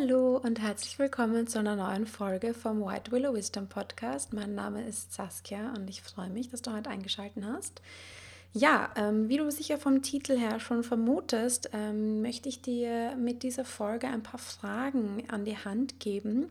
[0.00, 4.32] Hallo und herzlich willkommen zu einer neuen Folge vom White Willow Wisdom Podcast.
[4.32, 7.80] Mein Name ist Saskia und ich freue mich, dass du heute eingeschaltet hast.
[8.52, 13.42] Ja, ähm, wie du sicher vom Titel her schon vermutest, ähm, möchte ich dir mit
[13.42, 16.50] dieser Folge ein paar Fragen an die Hand geben,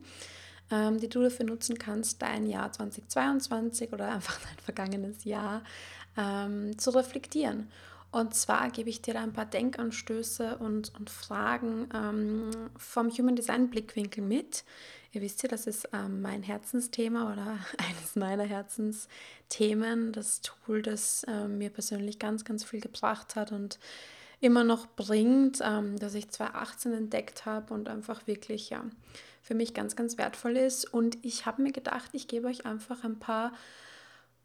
[0.71, 5.61] ähm, die du dafür nutzen kannst, dein Jahr 2022 oder einfach dein vergangenes Jahr
[6.18, 7.70] ähm, zu reflektieren.
[8.11, 13.35] Und zwar gebe ich dir da ein paar Denkanstöße und, und Fragen ähm, vom Human
[13.35, 14.63] Design Blickwinkel mit.
[15.11, 17.59] Ihr wisst ja, das ist ähm, mein Herzensthema oder
[17.89, 20.13] eines meiner Herzensthemen.
[20.13, 23.77] Das Tool, das äh, mir persönlich ganz, ganz viel gebracht hat und
[24.39, 28.85] immer noch bringt, ähm, dass ich 2018 entdeckt habe und einfach wirklich ja
[29.41, 30.85] für mich ganz, ganz wertvoll ist.
[30.85, 33.53] Und ich habe mir gedacht, ich gebe euch einfach ein paar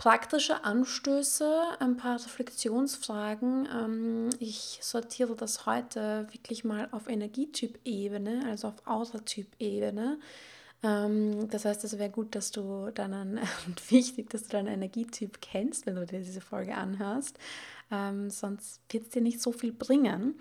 [0.03, 3.69] praktische Anstöße, ein paar Reflexionsfragen.
[3.73, 10.19] Ähm, ich sortiere das heute wirklich mal auf Energietyp-Ebene, also auf Außertyp-Ebene.
[10.83, 15.41] Ähm, das heißt, es wäre gut, dass du dann und wichtig, dass du deinen Energietyp
[15.41, 17.39] kennst, wenn du dir diese Folge anhörst.
[17.93, 20.35] Ähm, sonst wird es dir nicht so viel bringen.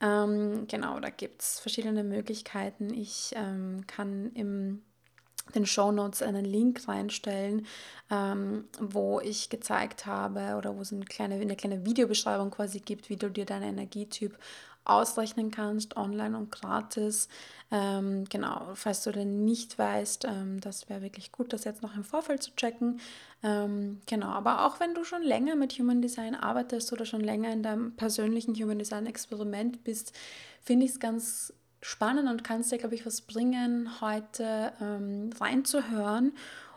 [0.00, 2.92] genau, da gibt es verschiedene Möglichkeiten.
[2.94, 3.34] Ich
[3.88, 4.82] kann im
[5.54, 7.66] den Show Notes einen Link reinstellen,
[8.10, 13.08] ähm, wo ich gezeigt habe oder wo es eine kleine, eine kleine Videobeschreibung quasi gibt,
[13.08, 14.38] wie du dir deinen Energietyp
[14.88, 17.28] ausrechnen kannst, online und gratis.
[17.70, 21.94] Ähm, genau, falls du den nicht weißt, ähm, das wäre wirklich gut, das jetzt noch
[21.94, 22.98] im Vorfeld zu checken.
[23.42, 27.52] Ähm, genau, aber auch wenn du schon länger mit Human Design arbeitest oder schon länger
[27.52, 30.12] in deinem persönlichen Human Design Experiment bist,
[30.62, 36.32] finde ich es ganz spannend und kannst dir, glaube ich, was bringen, heute ähm, reinzuhören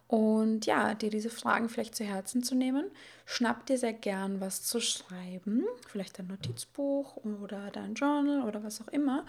[0.08, 2.91] und ja, dir diese Fragen vielleicht zu Herzen zu nehmen.
[3.25, 8.81] Schnapp dir sehr gern was zu schreiben, vielleicht ein Notizbuch oder dein Journal oder was
[8.81, 9.25] auch immer.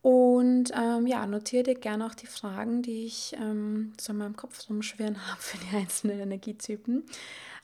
[0.00, 4.36] Und ähm, ja, notiere dir gerne auch die Fragen, die ich ähm, so in meinem
[4.36, 7.04] Kopf rumschwirren habe für die einzelnen Energietypen.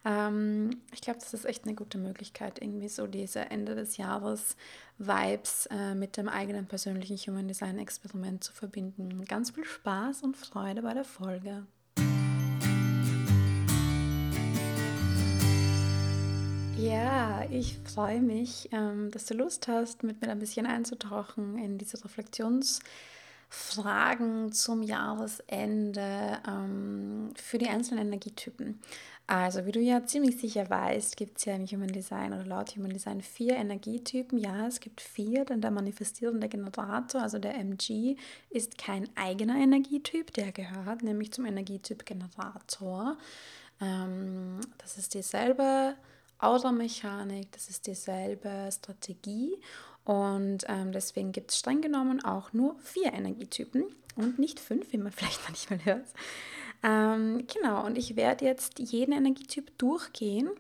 [0.05, 4.57] Ähm, ich glaube, das ist echt eine gute Möglichkeit, irgendwie so diese Ende des Jahres
[4.99, 9.25] Vibes äh, mit dem eigenen persönlichen Human Design Experiment zu verbinden.
[9.25, 11.67] Ganz viel Spaß und Freude bei der Folge.
[16.77, 21.79] Ja, ich freue mich, ähm, dass du Lust hast, mit mir ein bisschen einzutauchen in
[21.79, 28.81] diese Reflexionsfragen zum Jahresende ähm, für die einzelnen Energietypen.
[29.27, 32.77] Also, wie du ja ziemlich sicher weißt, gibt es ja im Human Design oder laut
[32.77, 34.37] Human Design vier Energietypen.
[34.39, 38.17] Ja, es gibt vier, denn der manifestierende Generator, also der MG,
[38.51, 43.17] ist kein eigener Energietyp, der gehört nämlich zum Energietyp Generator.
[43.81, 45.95] Ähm, das ist dieselbe
[46.39, 49.59] Aura-Mechanik, das ist dieselbe Strategie
[50.05, 53.85] und ähm, deswegen gibt es streng genommen auch nur vier Energietypen
[54.17, 56.07] und nicht fünf, wie man vielleicht manchmal hört.
[56.85, 60.51] Ähm, genau, und ich werde jetzt jeden Energietyp durchgehen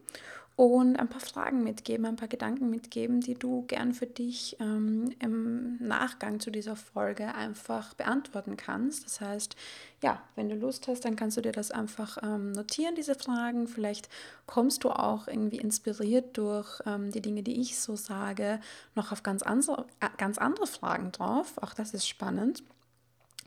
[0.57, 5.13] und ein paar Fragen mitgeben, ein paar Gedanken mitgeben, die du gern für dich ähm,
[5.19, 9.05] im Nachgang zu dieser Folge einfach beantworten kannst.
[9.05, 9.57] Das heißt,
[10.03, 13.67] ja, wenn du Lust hast, dann kannst du dir das einfach ähm, notieren, diese Fragen.
[13.67, 14.09] Vielleicht
[14.47, 18.61] kommst du auch irgendwie inspiriert durch ähm, die Dinge, die ich so sage,
[18.95, 21.55] noch auf ganz andere, äh, ganz andere Fragen drauf.
[21.61, 22.63] Auch das ist spannend.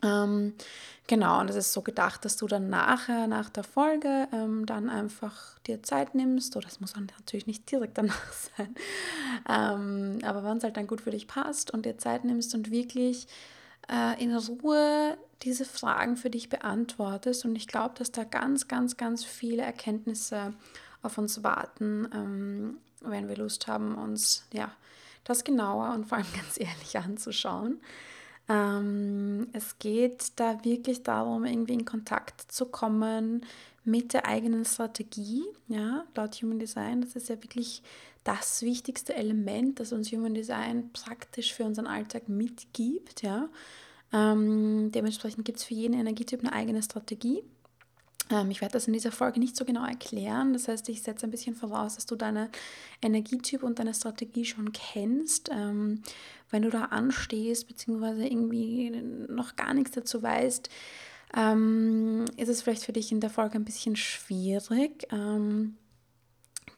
[0.02, 0.54] Ähm,
[1.06, 4.88] genau, und es ist so gedacht, dass du dann nachher, nach der Folge, ähm, dann
[4.88, 6.56] einfach dir Zeit nimmst.
[6.56, 8.74] Oder es muss natürlich nicht direkt danach sein.
[9.48, 12.70] Ähm, aber wenn es halt dann gut für dich passt und dir Zeit nimmst und
[12.70, 13.26] wirklich
[13.90, 17.44] äh, in Ruhe diese Fragen für dich beantwortest.
[17.44, 20.54] Und ich glaube, dass da ganz, ganz, ganz viele Erkenntnisse
[21.02, 24.70] auf uns warten, ähm, wenn wir Lust haben, uns ja
[25.24, 27.80] das genauer und vor allem ganz ehrlich anzuschauen.
[28.48, 33.44] Ähm, es geht da wirklich darum, irgendwie in Kontakt zu kommen
[33.84, 37.00] mit der eigenen Strategie, ja, laut Human Design.
[37.00, 37.82] Das ist ja wirklich
[38.24, 43.48] das wichtigste Element, das uns Human Design praktisch für unseren Alltag mitgibt, ja.
[44.12, 47.42] Ähm, dementsprechend gibt es für jeden Energietyp eine eigene Strategie.
[48.30, 50.52] Ähm, ich werde das in dieser Folge nicht so genau erklären.
[50.52, 52.50] Das heißt, ich setze ein bisschen voraus, dass du deine
[53.02, 55.50] Energietyp und deine Strategie schon kennst.
[55.52, 56.02] Ähm,
[56.50, 58.90] wenn du da anstehst, beziehungsweise irgendwie
[59.28, 60.70] noch gar nichts dazu weißt,
[61.36, 65.06] ähm, ist es vielleicht für dich in der Folge ein bisschen schwierig.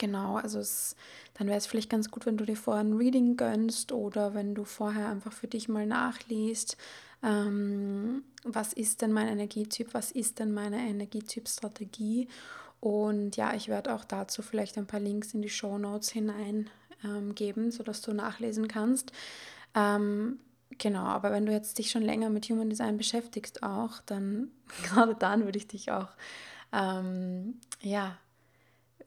[0.00, 0.96] Genau, also es,
[1.34, 4.54] dann wäre es vielleicht ganz gut, wenn du dir vorher ein Reading gönnst oder wenn
[4.54, 6.78] du vorher einfach für dich mal nachliest
[7.22, 12.28] ähm, was ist denn mein Energietyp, was ist denn meine Energietyp-Strategie.
[12.80, 17.64] Und ja, ich werde auch dazu vielleicht ein paar Links in die Show Notes hineingeben,
[17.64, 19.12] ähm, sodass du nachlesen kannst.
[19.74, 20.38] Ähm,
[20.78, 24.50] genau, aber wenn du jetzt dich schon länger mit Human Design beschäftigst auch, dann
[24.84, 26.08] gerade dann würde ich dich auch,
[26.72, 28.16] ähm, ja,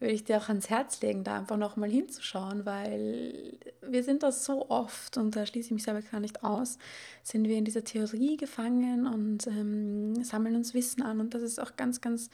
[0.03, 4.45] würde ich dir auch ans Herz legen, da einfach nochmal hinzuschauen, weil wir sind das
[4.45, 6.77] so oft, und da schließe ich mich selber gar nicht aus,
[7.23, 11.19] sind wir in dieser Theorie gefangen und ähm, sammeln uns Wissen an.
[11.19, 12.29] Und das ist auch ganz, ganz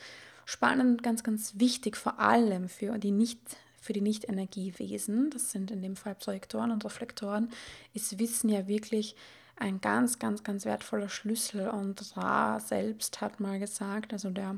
[0.45, 3.39] spannend ganz, ganz wichtig, vor allem für die nicht
[3.81, 7.49] für die Nicht-Energiewesen, das sind in dem Fall Projektoren und Reflektoren,
[7.93, 9.15] ist Wissen ja wirklich
[9.55, 11.69] ein ganz, ganz, ganz wertvoller Schlüssel.
[11.69, 14.57] Und Ra selbst hat mal gesagt, also der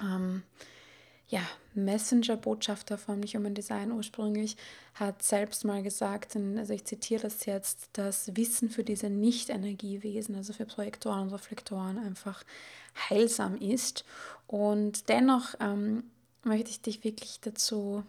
[0.00, 0.42] ähm,
[1.30, 1.42] ja,
[1.74, 4.56] Messenger-Botschafter vom Human Design ursprünglich,
[4.94, 10.52] hat selbst mal gesagt, also ich zitiere das jetzt, dass Wissen für diese Nicht-Energiewesen, also
[10.52, 12.42] für Projektoren und Reflektoren, einfach
[13.08, 14.04] heilsam ist.
[14.48, 16.02] Und dennoch ähm,
[16.42, 18.02] möchte ich dich wirklich dazu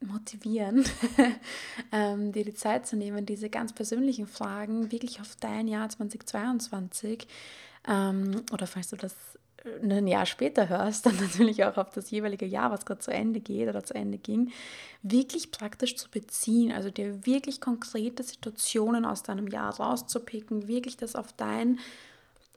[0.00, 0.84] motivieren,
[1.92, 7.26] ähm, dir die Zeit zu nehmen, diese ganz persönlichen Fragen wirklich auf dein Jahr 2022
[7.88, 9.14] ähm, oder falls du das
[9.82, 13.40] ein Jahr später hörst, dann natürlich auch auf das jeweilige Jahr, was gerade zu Ende
[13.40, 14.52] geht oder zu Ende ging,
[15.02, 21.16] wirklich praktisch zu beziehen, also dir wirklich konkrete Situationen aus deinem Jahr rauszupicken, wirklich das
[21.16, 21.78] auf dein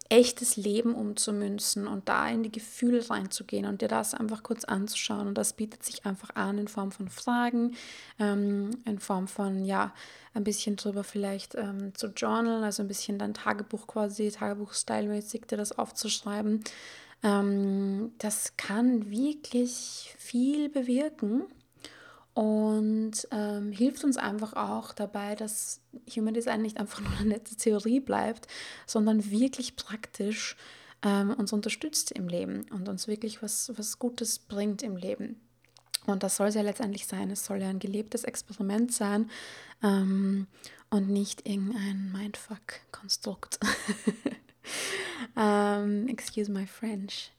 [0.09, 5.27] echtes Leben umzumünzen und da in die Gefühle reinzugehen und dir das einfach kurz anzuschauen.
[5.27, 7.75] Und das bietet sich einfach an in Form von Fragen,
[8.19, 9.93] ähm, in Form von, ja,
[10.33, 15.57] ein bisschen drüber vielleicht ähm, zu journalen, also ein bisschen dein Tagebuch quasi, Tagebuch-stylmäßig dir
[15.57, 16.63] das aufzuschreiben.
[17.23, 21.43] Ähm, das kann wirklich viel bewirken
[22.37, 25.81] und ähm, hilft uns einfach auch dabei, dass
[26.15, 28.47] Human Design nicht einfach nur eine nette Theorie bleibt,
[28.85, 30.55] sondern wirklich praktisch
[31.01, 35.41] ähm, uns unterstützt im Leben und uns wirklich was, was Gutes bringt im Leben.
[36.05, 37.31] Und das soll es ja letztendlich sein.
[37.31, 39.31] Es soll ja ein gelebtes Experiment sein
[39.81, 40.45] ähm,
[40.91, 43.57] und nicht irgendein Mindfuck-Konstrukt.
[45.35, 47.31] um, excuse my French.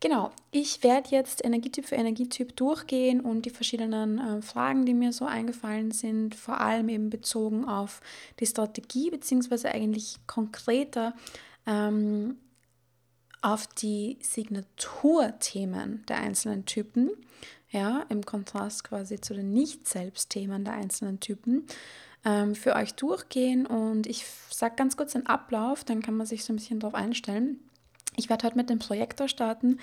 [0.00, 5.12] Genau, ich werde jetzt Energietyp für Energietyp durchgehen und die verschiedenen äh, Fragen, die mir
[5.12, 8.02] so eingefallen sind, vor allem eben bezogen auf
[8.38, 11.14] die Strategie, beziehungsweise eigentlich konkreter
[11.66, 12.36] ähm,
[13.40, 17.10] auf die Signaturthemen der einzelnen Typen,
[17.70, 21.66] ja, im Kontrast quasi zu den Nicht-Selbstthemen der einzelnen Typen,
[22.24, 23.64] ähm, für euch durchgehen.
[23.64, 26.94] Und ich sage ganz kurz den Ablauf, dann kann man sich so ein bisschen darauf
[26.94, 27.60] einstellen.
[28.16, 29.78] Ich werde heute mit dem Projektor starten,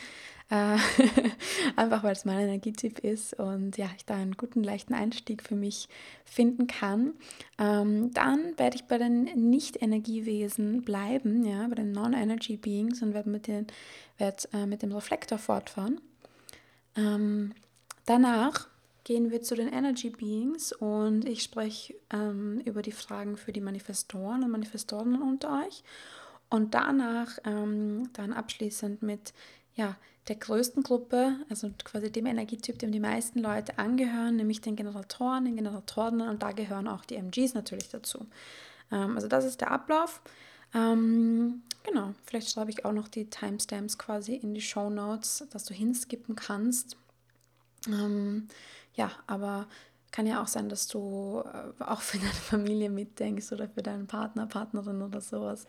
[0.49, 0.77] äh,
[1.75, 5.55] einfach weil es mein Energietyp ist und ja, ich da einen guten, leichten Einstieg für
[5.55, 5.87] mich
[6.25, 7.13] finden kann.
[7.59, 13.29] Ähm, dann werde ich bei den Nicht-Energiewesen bleiben, ja, bei den Non-Energy Beings und werde
[13.29, 13.47] mit,
[14.17, 16.01] werd, äh, mit dem Reflektor fortfahren.
[16.95, 17.53] Ähm,
[18.05, 18.67] danach
[19.03, 23.61] gehen wir zu den Energy Beings und ich spreche ähm, über die Fragen für die
[23.61, 25.83] Manifestoren und Manifestorinnen unter euch.
[26.49, 29.33] Und danach ähm, dann abschließend mit
[29.75, 29.95] ja,
[30.27, 35.45] der größten Gruppe, also quasi dem Energietyp, dem die meisten Leute angehören, nämlich den Generatoren,
[35.45, 38.25] den Generatorinnen und da gehören auch die MGs natürlich dazu.
[38.91, 40.21] Ähm, also das ist der Ablauf.
[40.73, 45.65] Ähm, genau, vielleicht schreibe ich auch noch die Timestamps quasi in die Show Notes, dass
[45.65, 46.97] du hinskippen kannst.
[47.87, 48.47] Ähm,
[48.95, 49.67] ja, aber
[50.13, 54.07] kann ja auch sein, dass du äh, auch für deine Familie mitdenkst oder für deinen
[54.07, 55.67] Partner, Partnerin oder sowas.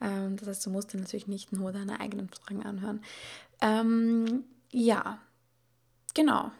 [0.00, 3.02] Ähm, das heißt, du musst dir natürlich nicht nur deine eigenen Fragen anhören.
[3.60, 5.18] Ähm, ja,
[6.14, 6.52] genau.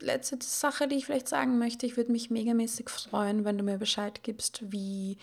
[0.00, 3.78] Letzte Sache, die ich vielleicht sagen möchte, ich würde mich megamäßig freuen, wenn du mir
[3.78, 5.18] Bescheid gibst, wie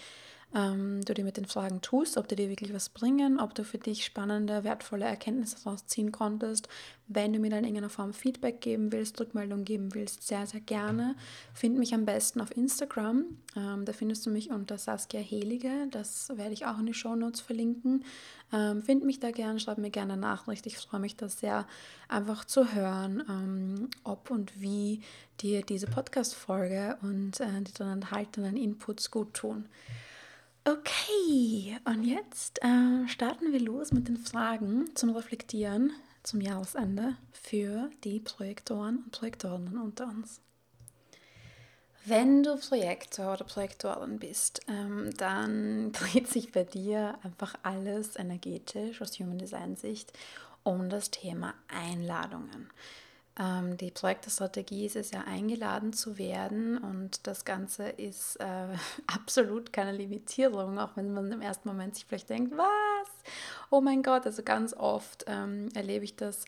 [0.56, 3.64] ähm, du dir mit den Fragen tust, ob die dir wirklich was bringen, ob du
[3.64, 6.68] für dich spannende, wertvolle Erkenntnisse daraus ziehen konntest.
[7.08, 10.62] Wenn du mir dann in irgendeiner Form Feedback geben willst, Rückmeldung geben willst, sehr, sehr
[10.62, 11.16] gerne.
[11.54, 13.26] Find mich am besten auf Instagram.
[13.56, 15.88] Ähm, da findest du mich unter Saskia Helige.
[15.92, 18.06] Das werde ich auch in die Show Notes verlinken.
[18.52, 20.66] Ähm, find mich da gerne, schreib mir gerne Nachricht.
[20.68, 21.66] Ich freue mich da sehr,
[22.08, 25.02] einfach zu hören, ähm, ob und wie
[25.42, 29.68] dir diese Podcast-Folge und äh, die darin enthaltenen Inputs gut tun.
[30.66, 35.92] Okay, und jetzt äh, starten wir los mit den Fragen zum Reflektieren
[36.24, 40.40] zum Jahresende für die Projektoren und Projektorinnen unter uns.
[42.06, 49.02] Wenn du Projektor oder Projektorin bist, ähm, dann dreht sich bei dir einfach alles energetisch
[49.02, 50.14] aus Human Design Sicht
[50.64, 52.70] um das Thema Einladungen.
[53.40, 58.68] Ähm, die Projektstrategie ist es ja, eingeladen zu werden und das Ganze ist äh,
[59.08, 63.10] absolut keine Limitierung, auch wenn man im ersten Moment sich vielleicht denkt, was?
[63.72, 66.46] Oh mein Gott, also ganz oft ähm, erlebe ich das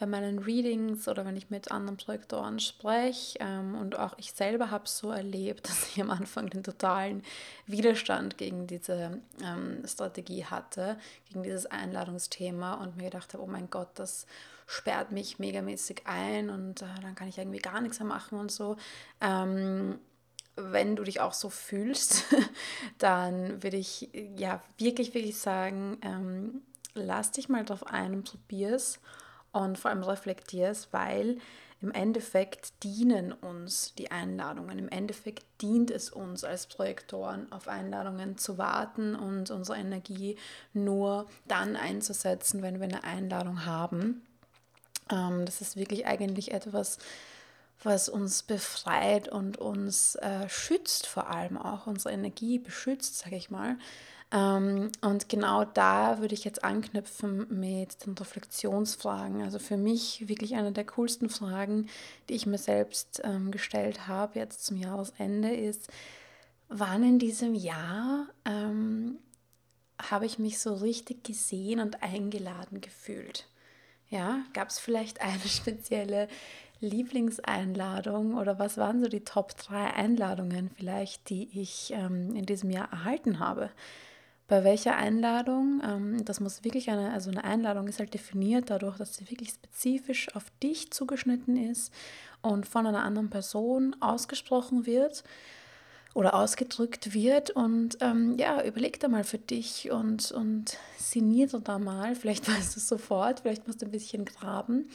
[0.00, 3.38] bei meinen Readings oder wenn ich mit anderen Projektoren spreche.
[3.40, 7.22] Ähm, und auch ich selber habe es so erlebt, dass ich am Anfang den totalen
[7.66, 10.98] Widerstand gegen diese ähm, Strategie hatte,
[11.28, 14.26] gegen dieses Einladungsthema und mir gedacht habe, oh mein Gott, das
[14.66, 18.50] sperrt mich megamäßig ein und äh, dann kann ich irgendwie gar nichts mehr machen und
[18.50, 18.76] so.
[19.20, 19.98] Ähm,
[20.56, 22.24] wenn du dich auch so fühlst,
[22.98, 26.62] dann würde ich ja wirklich, wirklich sagen, ähm,
[26.94, 29.00] lass dich mal drauf ein und probier es
[29.52, 31.38] und vor allem reflektierst, weil
[31.80, 34.78] im Endeffekt dienen uns die Einladungen.
[34.78, 40.38] Im Endeffekt dient es uns als Projektoren, auf Einladungen zu warten und unsere Energie
[40.72, 44.22] nur dann einzusetzen, wenn wir eine Einladung haben.
[45.10, 46.98] Ähm, das ist wirklich eigentlich etwas,
[47.82, 53.50] was uns befreit und uns äh, schützt, vor allem auch unsere Energie beschützt, sage ich
[53.50, 53.76] mal.
[54.32, 59.42] Ähm, und genau da würde ich jetzt anknüpfen mit den Reflexionsfragen.
[59.42, 61.88] Also für mich wirklich eine der coolsten Fragen,
[62.28, 65.88] die ich mir selbst ähm, gestellt habe, jetzt zum Jahresende, ist,
[66.68, 69.18] wann in diesem Jahr ähm,
[70.02, 73.46] habe ich mich so richtig gesehen und eingeladen gefühlt?
[74.10, 76.28] Ja, gab es vielleicht eine spezielle
[76.80, 82.70] Lieblingseinladung oder was waren so die Top 3 Einladungen vielleicht, die ich ähm, in diesem
[82.70, 83.70] Jahr erhalten habe?
[84.46, 88.98] bei welcher Einladung, ähm, das muss wirklich eine, also eine Einladung ist halt definiert dadurch,
[88.98, 91.92] dass sie wirklich spezifisch auf dich zugeschnitten ist
[92.42, 95.24] und von einer anderen Person ausgesprochen wird
[96.14, 97.50] oder ausgedrückt wird.
[97.50, 102.76] Und ähm, ja, überleg da mal für dich und, und sinniere da mal, vielleicht weißt
[102.76, 104.88] du es sofort, vielleicht musst du ein bisschen graben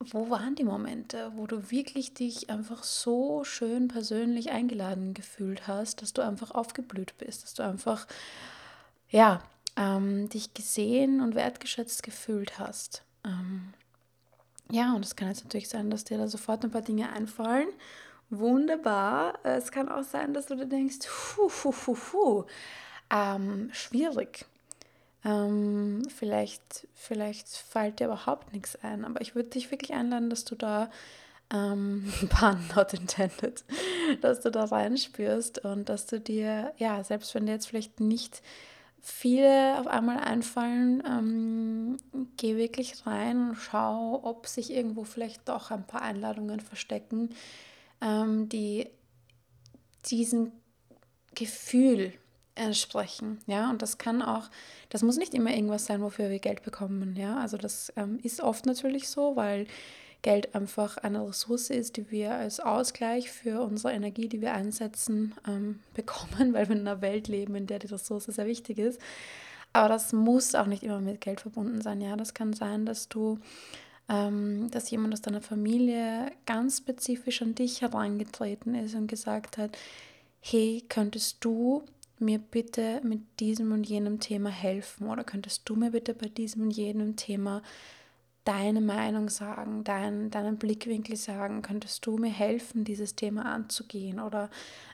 [0.00, 6.02] wo waren die Momente, wo du wirklich dich einfach so schön persönlich eingeladen gefühlt hast,
[6.02, 8.06] dass du einfach aufgeblüht bist, dass du einfach,
[9.10, 9.42] ja,
[9.76, 13.02] ähm, dich gesehen und wertgeschätzt gefühlt hast.
[13.24, 13.72] Ähm,
[14.70, 17.68] ja, und es kann jetzt natürlich sein, dass dir da sofort ein paar Dinge einfallen.
[18.30, 19.38] Wunderbar.
[19.42, 20.98] Es kann auch sein, dass du dir denkst,
[21.36, 22.44] hu, hu, hu, hu.
[23.10, 24.44] Ähm, schwierig.
[25.24, 30.44] Ähm, vielleicht, vielleicht fällt dir überhaupt nichts ein, aber ich würde dich wirklich einladen, dass
[30.44, 30.90] du da,
[31.52, 33.64] ähm, pun not intended,
[34.20, 38.42] dass du da reinspürst und dass du dir, ja, selbst wenn dir jetzt vielleicht nicht
[39.00, 41.96] viele auf einmal einfallen, ähm,
[42.36, 47.30] geh wirklich rein und schau, ob sich irgendwo vielleicht doch ein paar Einladungen verstecken,
[48.00, 48.88] ähm, die
[50.06, 50.52] diesen
[51.34, 52.12] Gefühl
[52.54, 53.38] entsprechen.
[53.46, 54.50] Ja, und das kann auch,
[54.88, 57.14] das muss nicht immer irgendwas sein, wofür wir Geld bekommen.
[57.16, 59.66] Ja, also das ähm, ist oft natürlich so, weil
[60.22, 65.34] Geld einfach eine Ressource ist, die wir als Ausgleich für unsere Energie, die wir einsetzen,
[65.46, 69.00] ähm, bekommen, weil wir in einer Welt leben, in der die Ressource sehr wichtig ist.
[69.72, 72.00] Aber das muss auch nicht immer mit Geld verbunden sein.
[72.00, 73.38] Ja, das kann sein, dass du
[74.08, 79.76] dass jemand aus deiner Familie ganz spezifisch an dich herangetreten ist und gesagt hat,
[80.40, 81.82] hey, könntest du
[82.18, 85.08] mir bitte mit diesem und jenem Thema helfen?
[85.08, 87.62] Oder könntest du mir bitte bei diesem und jenem Thema
[88.44, 94.20] deine Meinung sagen, dein, deinen Blickwinkel sagen, könntest du mir helfen, dieses Thema anzugehen?
[94.20, 94.48] Oder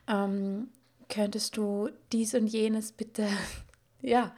[0.08, 0.68] ähm,
[1.08, 3.28] könntest du dies und jenes bitte,
[4.02, 4.34] ja,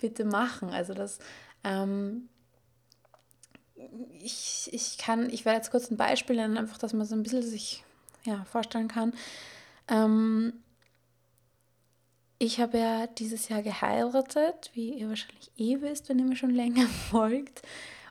[0.00, 0.70] bitte machen.
[0.70, 1.20] Also das,
[1.62, 2.28] ähm,
[4.22, 7.22] ich, ich kann, ich werde jetzt kurz ein Beispiel nennen, einfach, dass man so ein
[7.22, 7.84] bisschen sich
[8.24, 9.12] ja, vorstellen kann.
[9.88, 10.54] Ähm,
[12.38, 16.50] ich habe ja dieses Jahr geheiratet, wie ihr wahrscheinlich eh wisst, wenn ihr mir schon
[16.50, 17.62] länger folgt.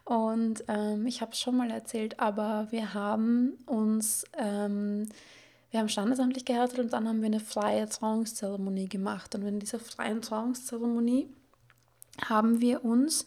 [0.04, 5.10] Und ähm, ich habe es schon mal erzählt, aber wir haben uns, ähm,
[5.72, 9.34] wir haben standesamtlich geheiratet und dann haben wir eine freie Trauungszeremonie gemacht.
[9.34, 11.28] Und in dieser freien Trauungszeremonie
[12.24, 13.26] haben wir uns,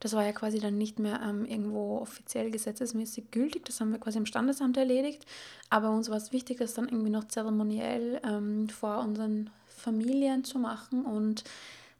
[0.00, 3.98] das war ja quasi dann nicht mehr ähm, irgendwo offiziell gesetzesmäßig gültig, das haben wir
[3.98, 5.24] quasi im Standesamt erledigt,
[5.70, 10.58] aber uns war es wichtig, das dann irgendwie noch zeremoniell ähm, vor unseren Familien zu
[10.58, 11.04] machen.
[11.04, 11.44] Und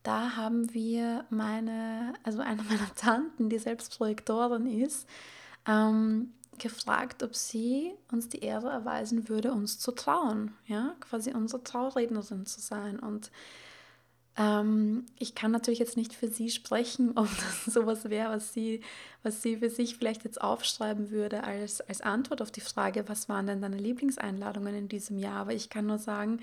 [0.02, 5.08] da haben wir meine, also eine meiner Tanten, die selbst Projektorin ist,
[5.66, 11.62] ähm, gefragt, ob sie uns die Ehre erweisen würde, uns zu trauen, ja, quasi unsere
[11.62, 12.98] Traurednerin zu sein.
[12.98, 13.30] Und
[14.36, 18.82] ähm, ich kann natürlich jetzt nicht für sie sprechen, ob das sowas wäre, was sie,
[19.22, 23.28] was sie für sich vielleicht jetzt aufschreiben würde als, als Antwort auf die Frage, was
[23.28, 25.36] waren denn deine Lieblingseinladungen in diesem Jahr.
[25.36, 26.40] Aber ich kann nur sagen,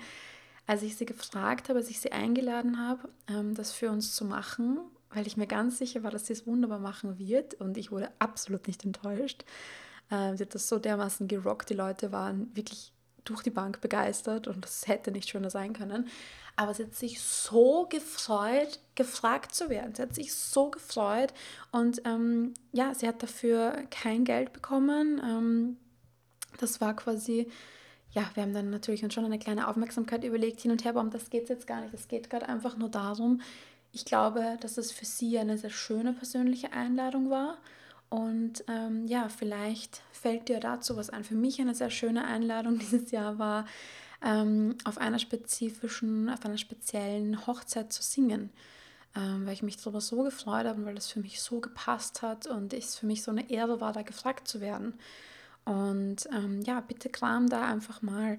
[0.66, 4.24] als ich sie gefragt habe, als ich sie eingeladen habe, ähm, das für uns zu
[4.24, 4.78] machen,
[5.10, 8.10] weil ich mir ganz sicher war, dass sie es wunderbar machen wird und ich wurde
[8.18, 9.44] absolut nicht enttäuscht.
[10.10, 12.92] Ähm, sie hat das so dermaßen gerockt, die Leute waren wirklich
[13.24, 16.08] durch die Bank begeistert und das hätte nicht schöner sein können.
[16.56, 19.94] Aber sie hat sich so gefreut, gefragt zu werden.
[19.94, 21.34] Sie hat sich so gefreut
[21.72, 25.20] und ähm, ja, sie hat dafür kein Geld bekommen.
[25.24, 25.76] Ähm,
[26.58, 27.50] das war quasi,
[28.12, 31.00] ja, wir haben dann natürlich uns schon eine kleine Aufmerksamkeit überlegt, hin und her, aber
[31.00, 31.92] um das geht jetzt gar nicht.
[31.92, 33.40] Es geht gerade einfach nur darum,
[33.94, 37.58] ich glaube, dass es für sie eine sehr schöne persönliche Einladung war.
[38.10, 41.24] Und ähm, ja, vielleicht fällt dir dazu was ein.
[41.24, 43.66] Für mich eine sehr schöne Einladung dieses Jahr war,
[44.24, 48.50] ähm, auf einer spezifischen, auf einer speziellen Hochzeit zu singen.
[49.16, 52.22] Ähm, weil ich mich darüber so gefreut habe und weil das für mich so gepasst
[52.22, 54.94] hat und es für mich so eine Ehre war, da gefragt zu werden.
[55.64, 58.38] Und ähm, ja, bitte kram da einfach mal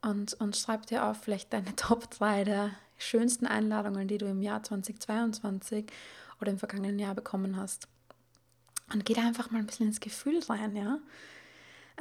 [0.00, 4.42] und, und schreib dir auf vielleicht deine Top 3 der schönsten Einladungen, die du im
[4.42, 5.86] Jahr 2022
[6.40, 7.88] oder im vergangenen Jahr bekommen hast.
[8.92, 10.98] Und geh da einfach mal ein bisschen ins Gefühl rein, ja.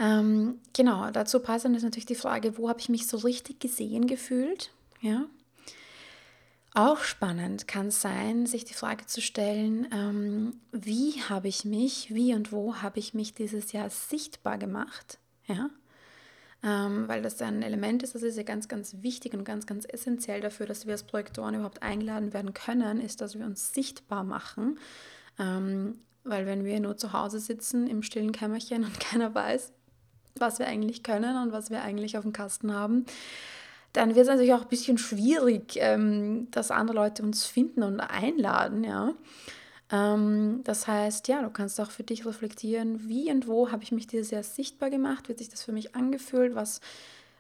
[0.02, 4.08] Ähm, genau, dazu passend ist natürlich die Frage, wo habe ich mich so richtig gesehen
[4.08, 4.72] gefühlt?
[5.00, 5.28] Ja.
[6.74, 12.16] Auch spannend kann es sein, sich die Frage zu stellen, ähm, wie habe ich mich,
[12.16, 15.20] wie und wo habe ich mich dieses Jahr sichtbar gemacht?
[15.46, 15.70] Ja.
[16.64, 19.86] Ähm, weil das ein Element ist, das ist ja ganz, ganz wichtig und ganz, ganz
[19.88, 24.24] essentiell dafür, dass wir als Projektoren überhaupt eingeladen werden können, ist, dass wir uns sichtbar
[24.24, 24.80] machen.
[25.38, 29.74] Ähm, weil wenn wir nur zu Hause sitzen im stillen Kämmerchen und keiner weiß,
[30.36, 33.06] was wir eigentlich können und was wir eigentlich auf dem Kasten haben,
[33.94, 38.00] dann wird es natürlich auch ein bisschen schwierig, ähm, dass andere Leute uns finden und
[38.00, 39.14] einladen, ja.
[39.92, 43.92] Ähm, das heißt, ja, du kannst auch für dich reflektieren, wie und wo habe ich
[43.92, 46.80] mich dieses Jahr sichtbar gemacht, wird sich das für mich angefühlt, was,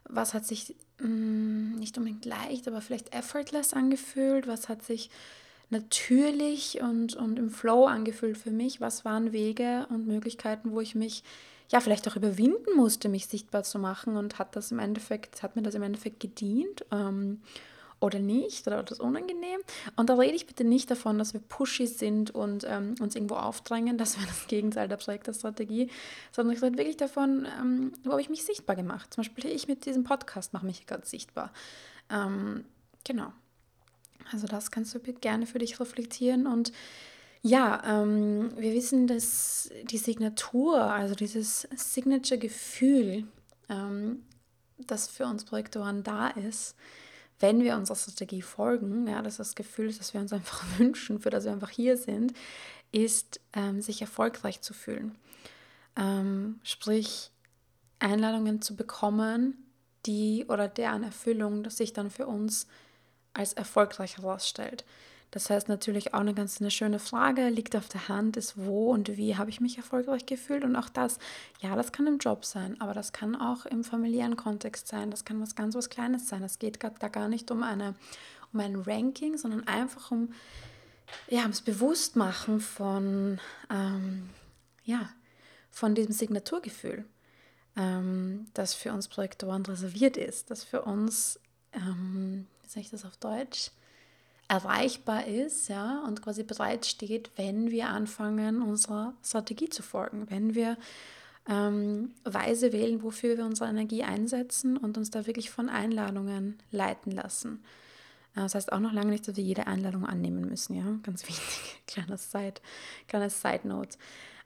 [0.09, 5.09] was hat sich mh, mm, nicht unbedingt leicht, aber vielleicht effortless angefühlt, was hat sich
[5.69, 10.95] natürlich und, und im Flow angefühlt für mich, was waren Wege und Möglichkeiten, wo ich
[10.95, 11.23] mich
[11.71, 15.55] ja, vielleicht auch überwinden musste, mich sichtbar zu machen und hat das im Endeffekt, hat
[15.55, 17.41] mir das im Endeffekt gedient ähm,
[18.01, 19.61] oder nicht oder das unangenehm.
[19.95, 23.35] Und da rede ich bitte nicht davon, dass wir pushy sind und ähm, uns irgendwo
[23.35, 25.89] aufdrängen, das wäre das Gegenteil der Projektstrategie,
[26.33, 29.13] sondern ich rede wirklich davon, ähm, wo habe ich mich sichtbar gemacht.
[29.13, 31.53] Zum Beispiel ich mit diesem Podcast mache mich ganz sichtbar.
[32.09, 32.65] Ähm,
[33.05, 33.31] genau.
[34.33, 36.73] Also das kannst du gerne für dich reflektieren und
[37.41, 43.25] ja, ähm, wir wissen, dass die Signatur, also dieses Signature-Gefühl,
[43.69, 44.23] ähm,
[44.77, 46.75] das für uns Projektoren da ist,
[47.39, 51.19] wenn wir unserer Strategie folgen, ja, das ist das Gefühl, das wir uns einfach wünschen,
[51.19, 52.33] für das wir einfach hier sind,
[52.91, 55.15] ist, ähm, sich erfolgreich zu fühlen.
[55.95, 57.31] Ähm, sprich,
[57.99, 59.57] Einladungen zu bekommen,
[60.05, 62.67] die oder deren Erfüllung, das sich dann für uns
[63.33, 64.83] als erfolgreich herausstellt.
[65.31, 68.91] Das heißt natürlich auch eine ganz eine schöne Frage, liegt auf der Hand, ist wo
[68.91, 71.19] und wie habe ich mich erfolgreich gefühlt und auch das,
[71.61, 75.23] ja, das kann im Job sein, aber das kann auch im familiären Kontext sein, das
[75.23, 76.43] kann was ganz was Kleines sein.
[76.43, 77.95] Es geht da gar nicht um, eine,
[78.51, 80.33] um ein Ranking, sondern einfach um
[81.29, 83.39] ja, ums Bewusstmachen von,
[83.69, 84.29] ähm,
[84.83, 85.09] ja,
[85.69, 87.05] von diesem Signaturgefühl,
[87.77, 91.39] ähm, das für uns Projektoren reserviert ist, das für uns,
[91.71, 93.71] ähm, wie sage ich das auf Deutsch,
[94.51, 100.75] erreichbar ist ja, und quasi bereitsteht, wenn wir anfangen, unserer Strategie zu folgen, wenn wir
[101.47, 107.13] ähm, Weise wählen, wofür wir unsere Energie einsetzen und uns da wirklich von Einladungen leiten
[107.13, 107.63] lassen.
[108.35, 111.25] Äh, das heißt auch noch lange nicht, dass wir jede Einladung annehmen müssen, ja, ganz
[111.29, 112.55] wichtig, kleines Side,
[113.07, 113.97] kleines Side Note.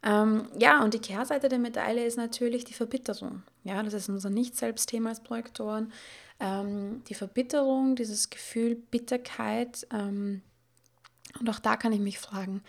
[0.03, 3.41] Ähm, ja, und die Kehrseite der Medaille ist natürlich die Verbitterung.
[3.63, 5.91] Ja, das ist unser Nicht-Selbst-Thema als Projektoren
[6.39, 9.87] ähm, die Verbitterung, dieses Gefühl Bitterkeit.
[9.91, 10.41] Ähm,
[11.39, 12.61] und auch da kann ich mich fragen,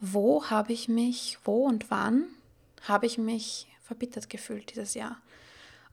[0.00, 2.24] wo habe ich mich, wo und wann
[2.82, 5.20] habe ich mich verbittert gefühlt dieses Jahr?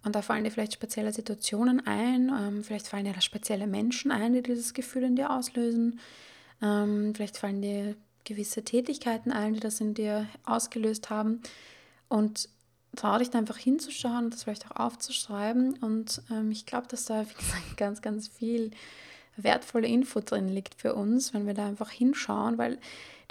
[0.03, 4.33] Und da fallen dir vielleicht spezielle Situationen ein, ähm, vielleicht fallen dir spezielle Menschen ein,
[4.33, 5.99] die dieses Gefühl in dir auslösen.
[6.61, 7.95] Ähm, vielleicht fallen dir
[8.25, 11.41] gewisse Tätigkeiten ein, die das in dir ausgelöst haben.
[12.09, 12.49] Und
[12.95, 15.75] trau dich da einfach hinzuschauen, das vielleicht auch aufzuschreiben.
[15.81, 18.71] Und ähm, ich glaube, dass da, wie gesagt, ganz, ganz viel
[19.35, 22.77] wertvolle Info drin liegt für uns, wenn wir da einfach hinschauen, weil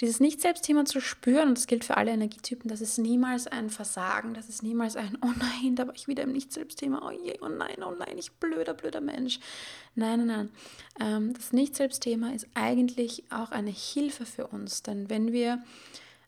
[0.00, 4.34] dieses Nicht-Selbst-Thema zu spüren, und das gilt für alle Energietypen, das ist niemals ein Versagen,
[4.34, 7.48] das ist niemals ein, oh nein, da war ich wieder im Nicht-Selbst-Thema, oh je, oh
[7.48, 9.38] nein, oh nein, ich blöder, blöder Mensch.
[9.94, 10.50] Nein, nein, nein.
[10.98, 15.62] Ähm, das Nicht-Selbst-Thema ist eigentlich auch eine Hilfe für uns, denn wenn wir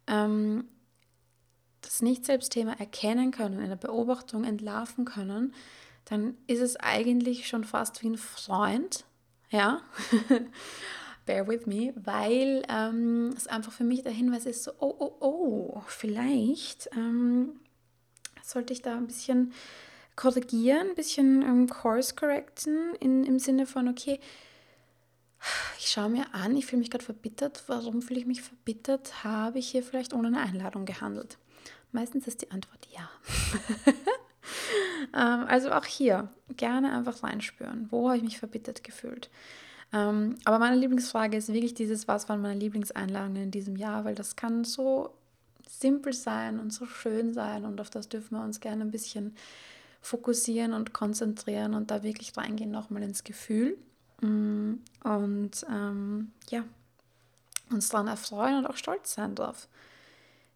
[0.07, 0.68] ähm,
[1.85, 5.55] das Nicht-Selbst-Thema erkennen können, in der Beobachtung entlarven können,
[6.07, 9.05] dann ist es eigentlich schon fast wie ein Freund,
[9.51, 9.81] ja,
[11.27, 15.16] bear with me, weil ähm, es einfach für mich der Hinweis ist, so, oh, oh,
[15.20, 17.61] oh, vielleicht ähm,
[18.42, 19.53] sollte ich da ein bisschen
[20.16, 24.20] korrigieren, ein bisschen ähm, Course correcten in, im Sinne von, okay,
[25.79, 27.64] ich schaue mir an, ich fühle mich gerade verbittert.
[27.66, 29.25] Warum fühle ich mich verbittert?
[29.25, 31.37] Habe ich hier vielleicht ohne eine Einladung gehandelt?
[31.94, 33.09] Meistens ist die Antwort ja.
[35.14, 37.87] ähm, also auch hier gerne einfach reinspüren.
[37.90, 39.30] Wo habe ich mich verbittert gefühlt?
[39.92, 44.04] Ähm, aber meine Lieblingsfrage ist wirklich dieses, was waren meine Lieblingseinladungen in diesem Jahr?
[44.04, 45.14] Weil das kann so
[45.68, 49.37] simpel sein und so schön sein und auf das dürfen wir uns gerne ein bisschen
[50.00, 53.78] fokussieren und konzentrieren und da wirklich reingehen nochmal ins Gefühl.
[54.20, 56.64] Mm, und ähm, ja,
[57.70, 59.68] uns daran erfreuen und auch stolz sein drauf.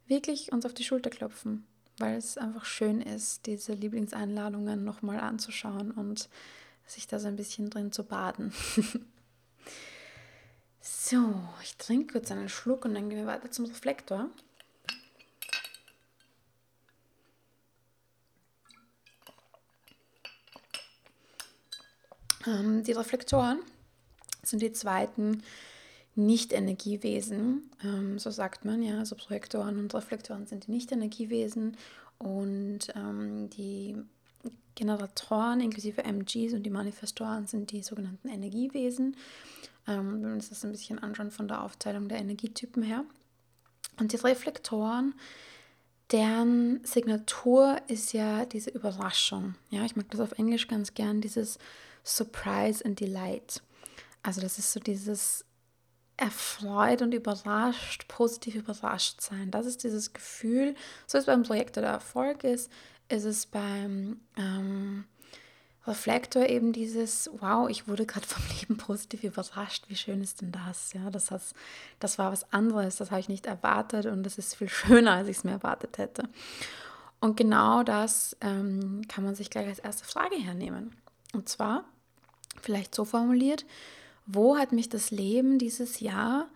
[0.09, 1.66] Wirklich uns auf die Schulter klopfen,
[1.99, 6.31] weil es einfach schön ist, diese Lieblingseinladungen nochmal anzuschauen und
[6.87, 8.55] sich da so ein bisschen drin zu baden.
[10.81, 14.31] so, ich trinke kurz einen Schluck und dann gehen wir weiter zum Reflektor.
[22.47, 23.61] Ähm, die Reflektoren
[24.42, 25.42] sind die zweiten
[26.19, 28.99] Nicht-Energiewesen, ähm, so sagt man ja.
[28.99, 31.77] Also Projektoren und Reflektoren sind die Nicht-Energiewesen
[32.19, 33.97] und ähm, die
[34.75, 39.17] Generatoren inklusive MGs und die Manifestoren sind die sogenannten Energiewesen.
[39.87, 43.05] Ähm, wenn wir uns das ein bisschen anschauen von der Aufteilung der Energietypen her.
[43.99, 45.15] Und die Reflektoren,
[46.13, 49.55] deren Signatur ist ja diese Überraschung.
[49.71, 51.59] Ja, ich mag das auf Englisch ganz gern, dieses
[52.05, 53.63] Surprise and Delight.
[54.23, 55.45] Also das ist so dieses
[56.19, 59.51] erfreut und überrascht, positiv überrascht sein.
[59.51, 60.75] Das ist dieses Gefühl,
[61.07, 62.71] so ist es beim Projekt oder Erfolg ist,
[63.09, 65.05] ist es beim ähm,
[65.87, 70.51] Reflektor eben dieses, wow, ich wurde gerade vom Leben positiv überrascht, wie schön ist denn
[70.53, 70.93] das?
[70.93, 71.55] Ja, das, has,
[72.01, 75.29] das war was anderes, das habe ich nicht erwartet und das ist viel schöner, als
[75.29, 76.25] ich es mir erwartet hätte.
[77.21, 80.97] Und genau das ähm, kann man sich gleich als erste Frage hernehmen.
[81.33, 81.85] Und zwar,
[82.61, 83.65] vielleicht so formuliert,
[84.29, 86.51] wo hat mich das Leben dieses Jahr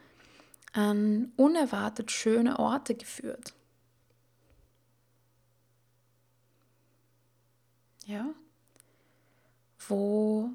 [0.75, 3.55] an unerwartet schöne Orte geführt?
[8.05, 8.27] Ja?
[9.89, 10.51] Wo,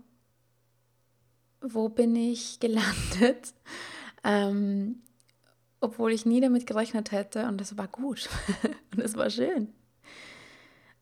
[1.62, 3.56] wo bin ich gelandet,
[4.24, 5.02] ähm,
[5.80, 8.30] obwohl ich nie damit gerechnet hätte und es war gut
[8.94, 9.74] und es war schön?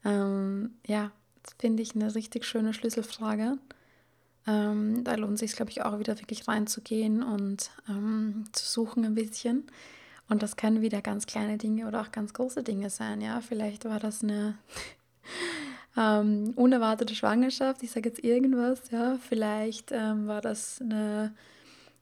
[0.06, 1.12] Ähm, ja,
[1.44, 3.58] das finde ich eine richtig schöne Schlüsselfrage.
[4.48, 9.16] Ähm, da lohnt sich, glaube ich, auch wieder wirklich reinzugehen und ähm, zu suchen ein
[9.16, 9.64] bisschen.
[10.28, 13.22] Und das können wieder ganz kleine Dinge oder auch ganz große Dinge sein.
[13.22, 14.58] Ja, vielleicht war das eine
[15.98, 17.84] ähm, unerwartete Schwangerschaft.
[17.84, 18.92] Ich sage jetzt irgendwas.
[18.92, 21.34] Ja, vielleicht ähm, war das eine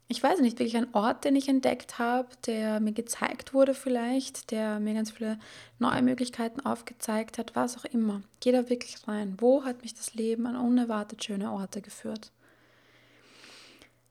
[0.08, 4.52] ich weiß nicht, wirklich ein Ort, den ich entdeckt habe, der mir gezeigt wurde vielleicht,
[4.52, 5.40] der mir ganz viele
[5.80, 8.22] neue Möglichkeiten aufgezeigt hat, was auch immer.
[8.40, 9.36] Geh da wirklich rein.
[9.40, 12.32] Wo hat mich das Leben an unerwartet schöne Orte geführt?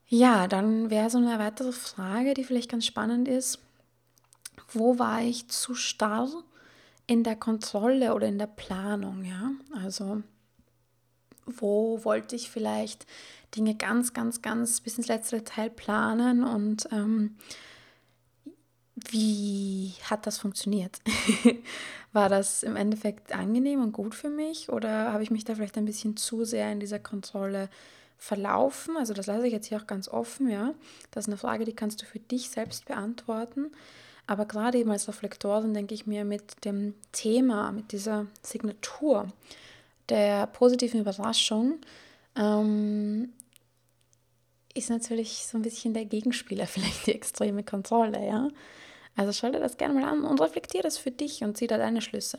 [0.08, 3.58] Ja, dann wäre so eine weitere Frage, die vielleicht ganz spannend ist.
[4.68, 6.28] Wo war ich zu starr
[7.06, 9.24] in der Kontrolle oder in der Planung?
[9.24, 9.52] Ja,
[9.82, 10.22] also
[11.46, 13.06] wo wollte ich vielleicht
[13.56, 17.36] Dinge ganz, ganz, ganz bis ins letzte Detail planen und ähm,
[18.94, 21.00] wie hat das funktioniert?
[22.12, 25.78] War das im Endeffekt angenehm und gut für mich oder habe ich mich da vielleicht
[25.78, 27.68] ein bisschen zu sehr in dieser Kontrolle
[28.18, 28.96] verlaufen?
[28.96, 30.74] Also das lasse ich jetzt hier auch ganz offen, ja.
[31.10, 33.72] Das ist eine Frage, die kannst du für dich selbst beantworten.
[34.26, 39.28] Aber gerade eben als Reflektorin denke ich mir mit dem Thema, mit dieser Signatur
[40.08, 41.80] der positiven Überraschung,
[42.36, 43.32] ähm,
[44.74, 48.48] ist natürlich so ein bisschen der Gegenspieler, vielleicht die extreme Kontrolle, ja.
[49.14, 51.76] Also schau dir das gerne mal an und reflektiere das für dich und zieh da
[51.76, 52.38] deine Schlüsse.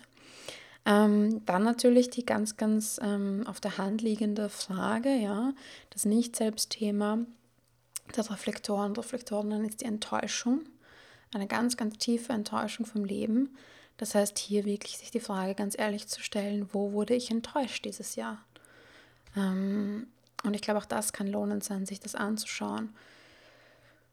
[0.86, 5.54] Ähm, dann natürlich die ganz, ganz ähm, auf der Hand liegende Frage, ja,
[5.92, 7.26] das Nicht-Selbst-Thema
[8.16, 10.62] der Reflektoren und Reflektorinnen ist die Enttäuschung.
[11.34, 13.56] Eine ganz, ganz tiefe Enttäuschung vom Leben.
[14.04, 17.86] Das heißt, hier wirklich sich die Frage ganz ehrlich zu stellen, wo wurde ich enttäuscht
[17.86, 18.44] dieses Jahr?
[19.34, 20.08] Ähm,
[20.44, 22.94] und ich glaube, auch das kann lohnend sein, sich das anzuschauen.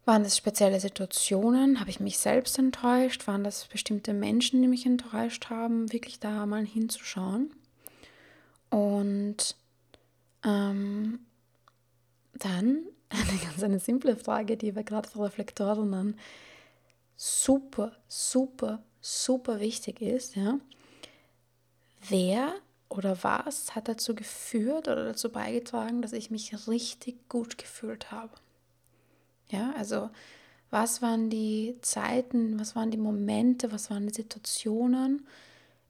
[0.04, 1.80] Waren das spezielle Situationen?
[1.80, 3.26] Habe ich mich selbst enttäuscht?
[3.26, 5.92] Waren das bestimmte Menschen, die mich enttäuscht haben?
[5.92, 7.52] Wirklich da mal hinzuschauen.
[8.70, 9.56] Und
[10.44, 11.18] ähm,
[12.34, 16.16] dann eine ganz eine simple Frage, die wir gerade für Reflektorinnen
[17.16, 20.36] super, super, super wichtig ist.
[20.36, 20.58] Ja?
[22.08, 22.54] Wer
[22.88, 28.32] oder was hat dazu geführt oder dazu beigetragen, dass ich mich richtig gut gefühlt habe?
[29.50, 30.10] Ja, also
[30.70, 35.26] was waren die Zeiten, was waren die Momente, was waren die Situationen,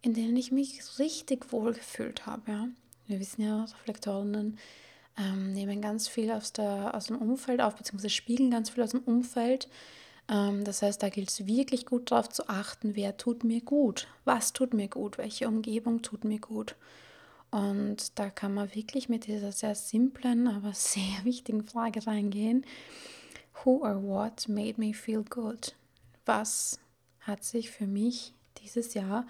[0.02, 2.50] in denen ich mich richtig wohl gefühlt habe.
[2.50, 2.68] Ja?
[3.06, 4.58] Wir wissen ja, Reflektorinnen
[5.18, 8.90] ähm, nehmen ganz viel aus, der, aus dem Umfeld auf, beziehungsweise spiegeln ganz viel aus
[8.90, 9.68] dem Umfeld.
[10.30, 14.06] Ähm, das heißt, da gilt es wirklich gut darauf zu achten, wer tut mir gut,
[14.24, 16.76] was tut mir gut, welche Umgebung tut mir gut.
[17.50, 22.64] Und da kann man wirklich mit dieser sehr simplen, aber sehr wichtigen Frage reingehen.
[23.64, 25.74] Who or what made me feel good?
[26.24, 26.78] Was
[27.20, 29.26] hat sich für mich dieses Jahr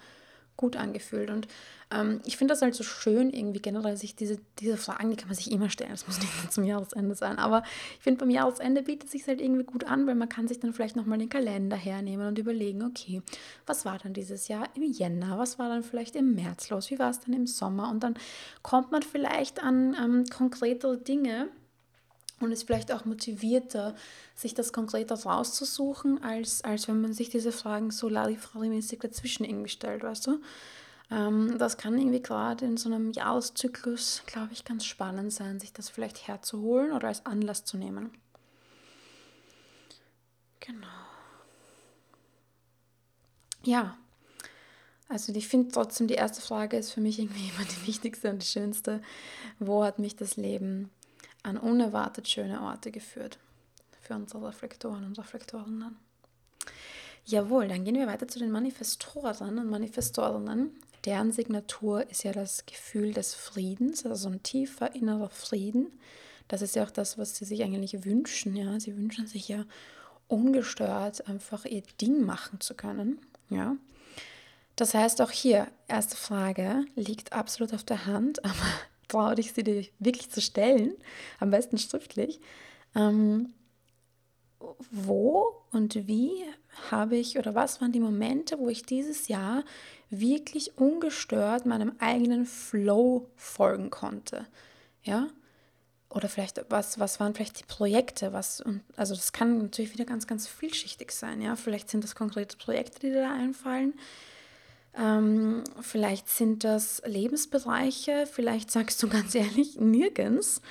[0.61, 1.29] gut angefühlt.
[1.29, 1.47] Und
[1.93, 5.27] ähm, ich finde das halt so schön, irgendwie generell sich diese, diese Fragen, die kann
[5.27, 5.91] man sich immer stellen.
[5.91, 7.37] Das muss nicht zum Jahresende sein.
[7.37, 7.63] Aber
[7.97, 10.73] ich finde, beim Jahresende bietet sich halt irgendwie gut an, weil man kann sich dann
[10.73, 13.21] vielleicht nochmal den Kalender hernehmen und überlegen, okay,
[13.65, 15.37] was war dann dieses Jahr im Jänner?
[15.37, 16.91] Was war dann vielleicht im März los?
[16.91, 17.89] Wie war es dann im Sommer?
[17.89, 18.13] Und dann
[18.61, 21.49] kommt man vielleicht an ähm, konkretere Dinge,
[22.41, 23.95] und ist vielleicht auch motivierter,
[24.35, 29.69] sich das konkreter rauszusuchen, als, als wenn man sich diese Fragen so Larifari-mäßig dazwischen irgendwie
[29.69, 30.41] stellt, weißt du?
[31.09, 35.73] Ähm, das kann irgendwie gerade in so einem Jahreszyklus, glaube ich, ganz spannend sein, sich
[35.73, 38.11] das vielleicht herzuholen oder als Anlass zu nehmen.
[40.59, 40.87] Genau.
[43.63, 43.97] Ja,
[45.11, 48.41] also ich finde trotzdem, die erste Frage ist für mich irgendwie immer die wichtigste und
[48.41, 49.01] die schönste.
[49.59, 50.89] Wo hat mich das Leben
[51.43, 53.39] an unerwartet schöne Orte geführt
[54.01, 55.97] für unsere Reflektoren und Reflektorinnen.
[57.25, 60.71] Jawohl, dann gehen wir weiter zu den Manifestoren und Manifestorinnen.
[61.05, 65.91] Deren Signatur ist ja das Gefühl des Friedens, also ein tiefer innerer Frieden.
[66.47, 68.55] Das ist ja auch das, was sie sich eigentlich wünschen.
[68.55, 69.65] Ja, sie wünschen sich ja
[70.27, 73.19] ungestört einfach ihr Ding machen zu können.
[73.49, 73.75] Ja,
[74.75, 78.55] das heißt auch hier erste Frage liegt absolut auf der Hand, aber
[79.11, 80.93] traue dich, sie dir wirklich zu stellen,
[81.39, 82.39] am besten schriftlich.
[82.95, 83.53] Ähm,
[84.91, 86.43] wo und wie
[86.89, 89.63] habe ich oder was waren die Momente, wo ich dieses Jahr
[90.09, 94.47] wirklich ungestört meinem eigenen Flow folgen konnte?
[95.03, 95.27] Ja?
[96.09, 98.33] Oder vielleicht, was, was waren vielleicht die Projekte?
[98.33, 101.41] Was, und, also das kann natürlich wieder ganz, ganz vielschichtig sein.
[101.41, 101.55] Ja?
[101.55, 103.93] Vielleicht sind das konkrete Projekte, die dir da einfallen.
[104.93, 110.61] Ähm, vielleicht sind das Lebensbereiche, vielleicht sagst du ganz ehrlich nirgends.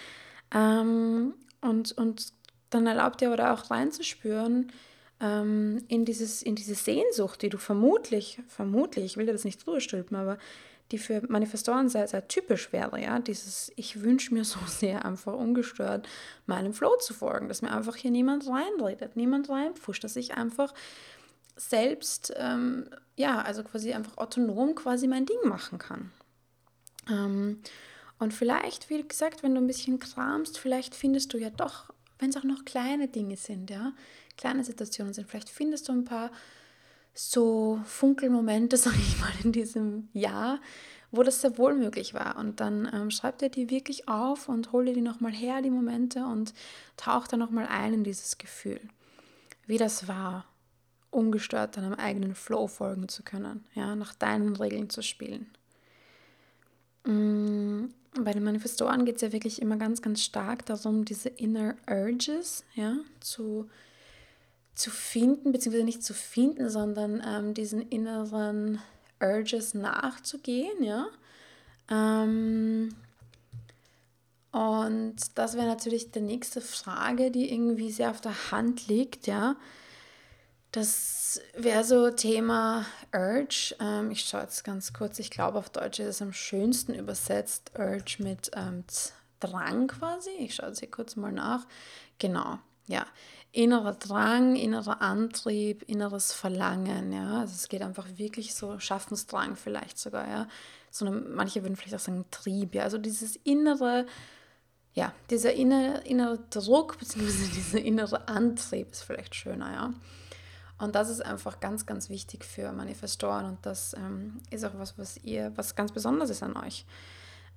[0.54, 2.32] Ähm, und, und
[2.70, 4.72] dann erlaubt dir aber auch reinzuspüren
[5.20, 9.64] ähm, in, dieses, in diese Sehnsucht, die du vermutlich, vermutlich, ich will dir das nicht
[9.64, 10.38] drüber stülpen, aber
[10.90, 15.34] die für Manifestoren sehr, sehr typisch wäre, ja, dieses, ich wünsche mir so sehr einfach
[15.34, 16.08] ungestört
[16.46, 20.74] meinem Flow zu folgen, dass mir einfach hier niemand reinredet, niemand reinpfuscht, dass ich einfach
[21.56, 22.88] selbst, ähm,
[23.20, 26.10] ja, also quasi einfach autonom quasi mein Ding machen kann.
[27.08, 27.60] Ähm,
[28.18, 32.30] und vielleicht, wie gesagt, wenn du ein bisschen kramst, vielleicht findest du ja doch, wenn
[32.30, 33.92] es auch noch kleine Dinge sind, ja,
[34.36, 36.30] kleine Situationen sind, vielleicht findest du ein paar
[37.14, 40.60] so Funkelmomente, sage ich mal, in diesem Jahr,
[41.10, 42.36] wo das sehr wohl möglich war.
[42.36, 45.70] Und dann ähm, schreib dir die wirklich auf und hol dir die nochmal her, die
[45.70, 46.54] Momente, und
[46.96, 48.80] tauch da nochmal ein in dieses Gefühl,
[49.66, 50.46] wie das war,
[51.10, 55.50] ungestört deinem eigenen Flow folgen zu können, ja, nach deinen Regeln zu spielen.
[57.04, 57.86] Mm,
[58.22, 62.64] bei den Manifestoren geht es ja wirklich immer ganz, ganz stark darum, diese Inner Urges
[62.74, 63.68] ja, zu,
[64.74, 68.80] zu finden, beziehungsweise nicht zu finden, sondern ähm, diesen inneren
[69.20, 71.06] Urges nachzugehen, ja.
[71.90, 72.94] Ähm,
[74.52, 79.56] und das wäre natürlich die nächste Frage, die irgendwie sehr auf der Hand liegt, ja.
[80.72, 83.74] Das wäre so Thema Urge.
[83.80, 85.18] Ähm, ich schaue jetzt ganz kurz.
[85.18, 87.72] Ich glaube, auf Deutsch ist es am schönsten übersetzt.
[87.76, 88.84] Urge mit ähm,
[89.40, 90.30] Drang quasi.
[90.38, 91.66] Ich schaue jetzt hier kurz mal nach.
[92.18, 93.06] Genau, ja.
[93.52, 97.12] Innerer Drang, innerer Antrieb, inneres Verlangen.
[97.12, 100.28] Ja, also es geht einfach wirklich so Schaffensdrang vielleicht sogar.
[100.28, 100.48] Ja,
[100.92, 102.76] so eine, manche würden vielleicht auch sagen Trieb.
[102.76, 104.06] Ja, also dieses innere
[104.92, 107.22] ja, dieser innere, innere Druck bzw.
[107.54, 109.94] dieser innere Antrieb ist vielleicht schöner, ja.
[110.80, 114.98] Und das ist einfach ganz, ganz wichtig für Manifestoren und das ähm, ist auch was,
[114.98, 116.86] was ihr, was ganz Besonderes ist an euch.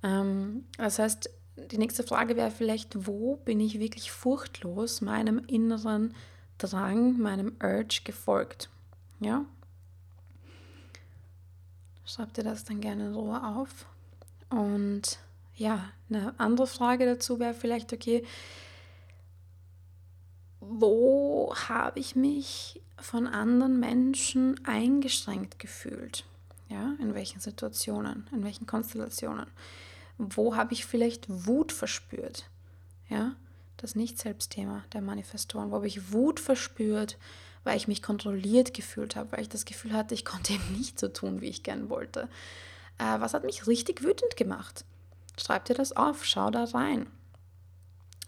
[0.02, 6.14] Ähm, das heißt, die nächste Frage wäre vielleicht, wo bin ich wirklich furchtlos meinem inneren
[6.58, 8.68] Drang, meinem Urge gefolgt?
[9.20, 9.46] Ja?
[12.04, 13.86] Schreibt ihr das dann gerne in Ruhe auf.
[14.50, 15.18] Und
[15.56, 18.24] ja, eine andere Frage dazu wäre vielleicht, okay,
[20.68, 26.24] wo habe ich mich von anderen Menschen eingeschränkt gefühlt?
[26.68, 29.46] Ja, in welchen Situationen, in welchen Konstellationen?
[30.18, 32.48] Wo habe ich vielleicht Wut verspürt?
[33.08, 33.36] Ja,
[33.76, 35.70] das Nicht-Selbstthema der Manifestoren.
[35.70, 37.18] Wo habe ich Wut verspürt,
[37.64, 40.98] weil ich mich kontrolliert gefühlt habe, weil ich das Gefühl hatte, ich konnte eben nicht
[40.98, 42.28] so tun, wie ich gern wollte.
[42.98, 44.84] Äh, was hat mich richtig wütend gemacht?
[45.38, 47.06] Schreib dir das auf, schau da rein.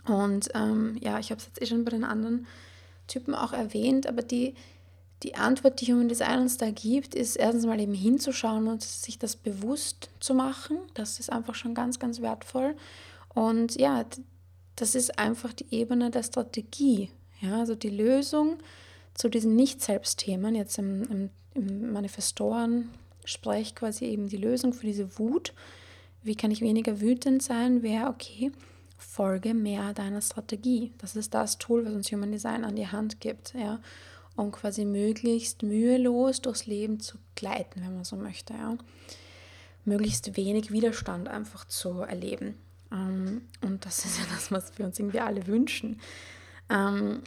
[0.07, 2.47] Und ähm, ja, ich habe es jetzt eh schon bei den anderen
[3.07, 4.55] Typen auch erwähnt, aber die,
[5.23, 9.19] die Antwort, die Human Design uns da gibt, ist erstens mal eben hinzuschauen und sich
[9.19, 10.79] das bewusst zu machen.
[10.95, 12.77] Das ist einfach schon ganz, ganz wertvoll.
[13.35, 14.05] Und ja,
[14.77, 17.11] das ist einfach die Ebene der Strategie.
[17.41, 18.59] Ja, also die Lösung
[19.15, 25.53] zu diesen Nicht-Selbst-Themen, jetzt im, im, im Manifestoren-Sprech quasi eben die Lösung für diese Wut.
[26.23, 27.83] Wie kann ich weniger wütend sein?
[27.83, 28.53] Wäre, okay,
[28.97, 30.93] folge mehr deiner Strategie.
[30.99, 33.81] Das ist das Tool, was uns Human Design an die Hand gibt, ja,
[34.37, 38.77] um quasi möglichst mühelos durchs Leben zu gleiten, wenn man so möchte, ja.
[39.85, 42.57] Möglichst wenig Widerstand einfach zu erleben.
[42.91, 46.01] Ähm, und das ist ja das, was wir uns irgendwie alle wünschen.
[46.69, 47.23] Ähm,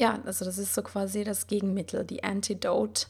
[0.00, 3.06] ja, also das ist so quasi das Gegenmittel, die Antidote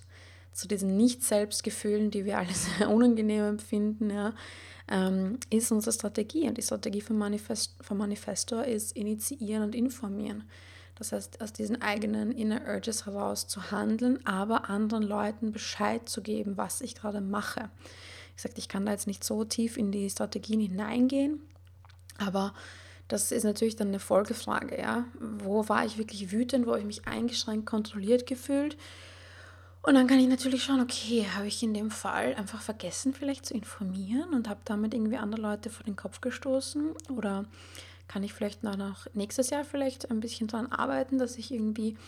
[0.53, 4.35] zu diesen Nicht-Selbstgefühlen, die wir alle sehr unangenehm empfinden, ja,
[4.88, 6.49] ähm, ist unsere Strategie.
[6.49, 10.44] Und die Strategie von, Manifest, von Manifestor ist initiieren und informieren.
[10.97, 16.23] Das heißt, aus diesen eigenen Inner Urges heraus zu handeln, aber anderen Leuten Bescheid zu
[16.23, 17.68] geben, was ich gerade mache.
[18.37, 21.40] Ich sagte, ich kann da jetzt nicht so tief in die Strategien hineingehen,
[22.18, 22.55] aber
[23.09, 25.05] das ist natürlich dann eine Folgefrage, ja.
[25.20, 28.77] Wo war ich wirklich wütend, wo habe ich mich eingeschränkt, kontrolliert gefühlt?
[29.87, 33.44] Und dann kann ich natürlich schauen, okay, habe ich in dem Fall einfach vergessen, vielleicht
[33.44, 36.92] zu informieren und habe damit irgendwie andere Leute vor den Kopf gestoßen?
[37.14, 37.44] Oder
[38.09, 41.99] kann ich vielleicht noch nächstes Jahr vielleicht ein bisschen daran arbeiten, dass ich irgendwie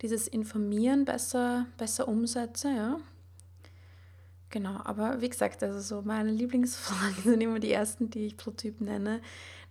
[0.00, 2.98] dieses Informieren besser, besser umsetze, ja?
[4.50, 8.52] Genau, aber wie gesagt, also so meine Lieblingsfragen sind immer die ersten, die ich pro
[8.78, 9.20] nenne.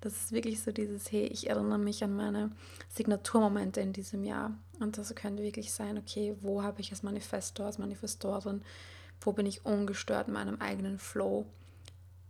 [0.03, 2.51] Das ist wirklich so dieses, hey, ich erinnere mich an meine
[2.89, 4.51] Signaturmomente in diesem Jahr.
[4.81, 8.63] Und das könnte wirklich sein, okay, wo habe ich als Manifestor, als Manifestorin,
[9.21, 11.45] wo bin ich ungestört meinem eigenen Flow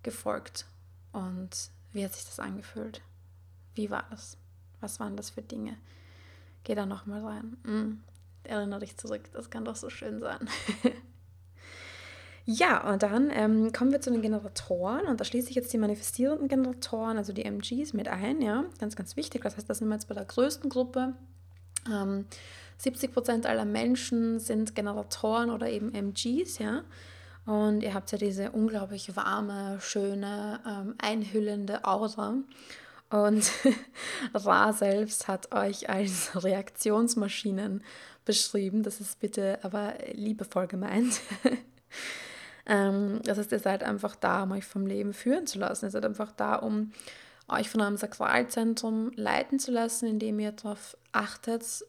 [0.04, 0.68] gefolgt?
[1.14, 3.02] Und wie hat sich das angefühlt?
[3.74, 4.38] Wie war das?
[4.80, 5.76] Was waren das für Dinge?
[6.64, 7.58] Geh da nochmal rein.
[7.64, 8.04] Mm,
[8.44, 10.48] erinnere dich zurück, das kann doch so schön sein.
[12.46, 15.78] Ja, und dann ähm, kommen wir zu den Generatoren und da schließe ich jetzt die
[15.78, 19.44] manifestierenden Generatoren, also die MGs mit ein, ja, ganz, ganz wichtig.
[19.44, 21.14] Das heißt, das sind wir jetzt bei der größten Gruppe.
[21.90, 22.26] Ähm,
[22.78, 26.84] 70 Prozent aller Menschen sind Generatoren oder eben MGs, ja.
[27.46, 32.36] Und ihr habt ja diese unglaublich warme, schöne, ähm, einhüllende Aura.
[33.10, 33.52] Und
[34.34, 37.84] Ra selbst hat euch als Reaktionsmaschinen
[38.26, 38.84] beschrieben.
[38.84, 41.22] Das ist bitte aber liebevoll gemeint.
[42.66, 45.86] Ähm, das heißt, ihr seid einfach da, um euch vom Leben führen zu lassen.
[45.86, 46.92] Ihr seid einfach da, um
[47.48, 51.86] euch von eurem Sakralzentrum leiten zu lassen, indem ihr darauf achtet,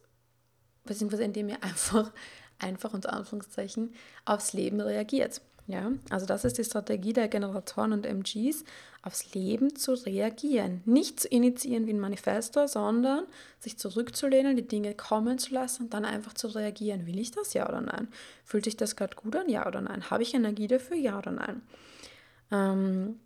[0.84, 2.12] beziehungsweise indem ihr einfach,
[2.58, 5.40] einfach unter Anführungszeichen, aufs Leben reagiert.
[5.66, 8.64] Ja, also das ist die Strategie der Generatoren und MGs,
[9.03, 10.83] aufs Leben zu reagieren.
[10.85, 13.24] Nicht zu initiieren wie ein Manifestor, sondern
[13.61, 17.07] sich zurückzulehnen, die Dinge kommen zu lassen und dann einfach zu reagieren.
[17.07, 18.09] Will ich das, ja oder nein?
[18.44, 20.11] Fühlt sich das gerade gut an, ja oder nein?
[20.11, 21.62] Habe ich Energie dafür, ja oder nein?
[22.50, 23.20] Ähm,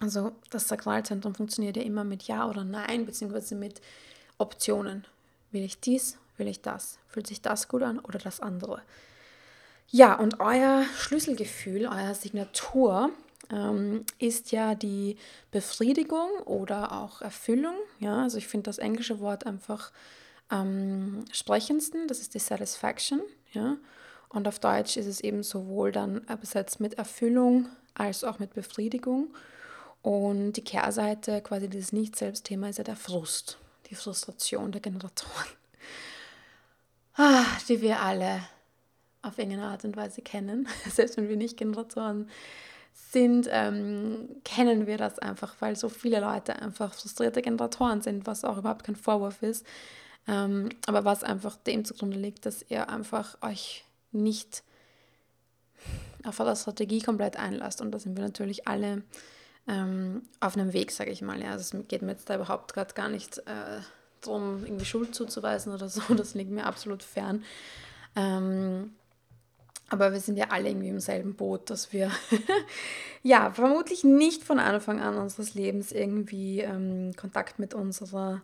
[0.00, 3.80] also das Sakralzentrum funktioniert ja immer mit Ja oder Nein, beziehungsweise mit
[4.38, 5.04] Optionen.
[5.52, 6.98] Will ich dies, will ich das?
[7.06, 8.80] Fühlt sich das gut an oder das andere?
[9.92, 13.10] Ja, und euer Schlüsselgefühl, euer Signatur
[13.50, 15.16] ähm, ist ja die
[15.50, 17.74] Befriedigung oder auch Erfüllung.
[17.98, 19.90] Ja, also ich finde das englische Wort einfach
[20.48, 22.06] am sprechendsten.
[22.06, 23.20] Das ist die Satisfaction.
[23.52, 23.78] Ja,
[24.28, 29.34] und auf Deutsch ist es eben sowohl dann besetzt mit Erfüllung als auch mit Befriedigung.
[30.02, 33.58] Und die Kehrseite, quasi dieses Nicht-Selbst-Thema, ist ja der Frust,
[33.90, 35.48] die Frustration der Generatoren,
[37.16, 38.40] ah, die wir alle
[39.22, 40.68] auf irgendeine Art und Weise kennen.
[40.90, 42.28] Selbst wenn wir nicht Generatoren
[42.92, 48.44] sind, ähm, kennen wir das einfach, weil so viele Leute einfach frustrierte Generatoren sind, was
[48.44, 49.64] auch überhaupt kein Vorwurf ist.
[50.28, 54.62] Ähm, aber was einfach dem zugrunde liegt, dass ihr einfach euch nicht
[56.24, 57.80] auf eure Strategie komplett einlasst.
[57.80, 59.02] Und da sind wir natürlich alle
[59.66, 61.40] ähm, auf einem Weg, sage ich mal.
[61.40, 61.52] Ja.
[61.52, 63.80] Also es geht mir jetzt da überhaupt gerade gar nicht äh,
[64.20, 66.02] darum, irgendwie Schuld zuzuweisen oder so.
[66.14, 67.44] Das liegt mir absolut fern.
[68.16, 68.92] Ähm,
[69.90, 72.10] aber wir sind ja alle irgendwie im selben Boot, dass wir
[73.22, 78.40] ja vermutlich nicht von Anfang an unseres Lebens irgendwie ähm, Kontakt mit unserer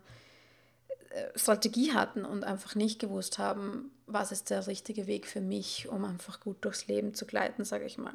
[1.11, 5.88] äh, Strategie hatten und einfach nicht gewusst haben, was ist der richtige Weg für mich,
[5.88, 8.14] um einfach gut durchs Leben zu gleiten, sage ich mal.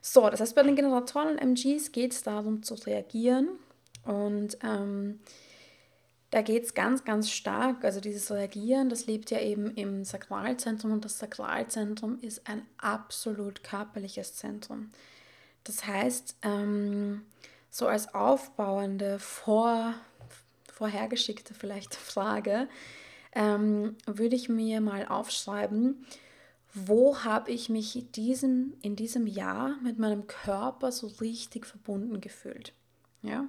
[0.00, 3.48] So, das heißt, bei den Generatoren und MGs geht es darum zu reagieren
[4.04, 5.20] und ähm,
[6.36, 10.92] da geht es ganz, ganz stark, also dieses Reagieren, das lebt ja eben im Sakralzentrum
[10.92, 14.90] und das Sakralzentrum ist ein absolut körperliches Zentrum.
[15.64, 17.22] Das heißt, ähm,
[17.70, 19.94] so als aufbauende, vor,
[20.70, 22.68] vorhergeschickte vielleicht Frage,
[23.32, 26.04] ähm, würde ich mir mal aufschreiben,
[26.74, 32.74] wo habe ich mich diesem, in diesem Jahr mit meinem Körper so richtig verbunden gefühlt?
[33.22, 33.48] Ja,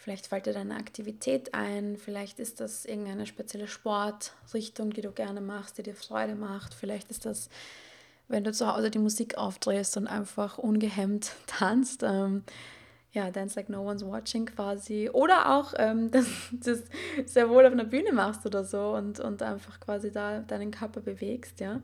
[0.00, 5.42] Vielleicht fällt dir eine Aktivität ein, vielleicht ist das irgendeine spezielle Sportrichtung, die du gerne
[5.42, 6.72] machst, die dir Freude macht.
[6.72, 7.50] Vielleicht ist das,
[8.26, 12.02] wenn du zu Hause die Musik aufdrehst und einfach ungehemmt tanzt.
[12.02, 12.44] Ähm,
[13.12, 15.10] ja, Dance Like No One's Watching quasi.
[15.12, 16.82] Oder auch, ähm, dass du das
[17.26, 21.02] sehr wohl auf einer Bühne machst oder so und, und einfach quasi da deinen Körper
[21.02, 21.82] bewegst, ja.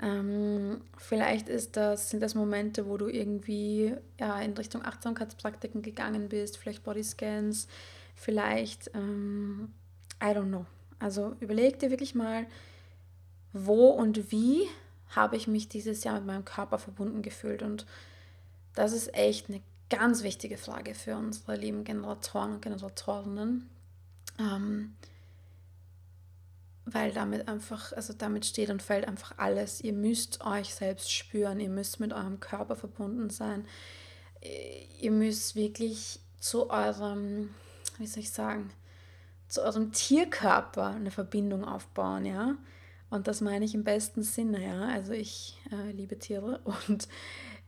[0.00, 6.28] Ähm, vielleicht ist das, sind das Momente, wo du irgendwie ja, in Richtung Achtsamkeitspraktiken gegangen
[6.28, 7.66] bist, vielleicht Bodyscans,
[8.14, 9.72] vielleicht, ähm,
[10.22, 10.66] I don't know.
[10.98, 12.46] Also überleg dir wirklich mal,
[13.52, 14.66] wo und wie
[15.10, 17.62] habe ich mich dieses Jahr mit meinem Körper verbunden gefühlt.
[17.62, 17.86] Und
[18.74, 23.68] das ist echt eine ganz wichtige Frage für unsere lieben Generatoren und Generatorinnen.
[24.38, 24.94] Ähm,
[26.86, 29.80] weil damit einfach, also damit steht und fällt einfach alles.
[29.80, 33.66] Ihr müsst euch selbst spüren, ihr müsst mit eurem Körper verbunden sein.
[35.00, 37.50] Ihr müsst wirklich zu eurem,
[37.98, 38.70] wie soll ich sagen,
[39.48, 42.56] zu eurem Tierkörper eine Verbindung aufbauen, ja.
[43.10, 44.88] Und das meine ich im besten Sinne, ja.
[44.88, 47.08] Also ich äh, liebe Tiere und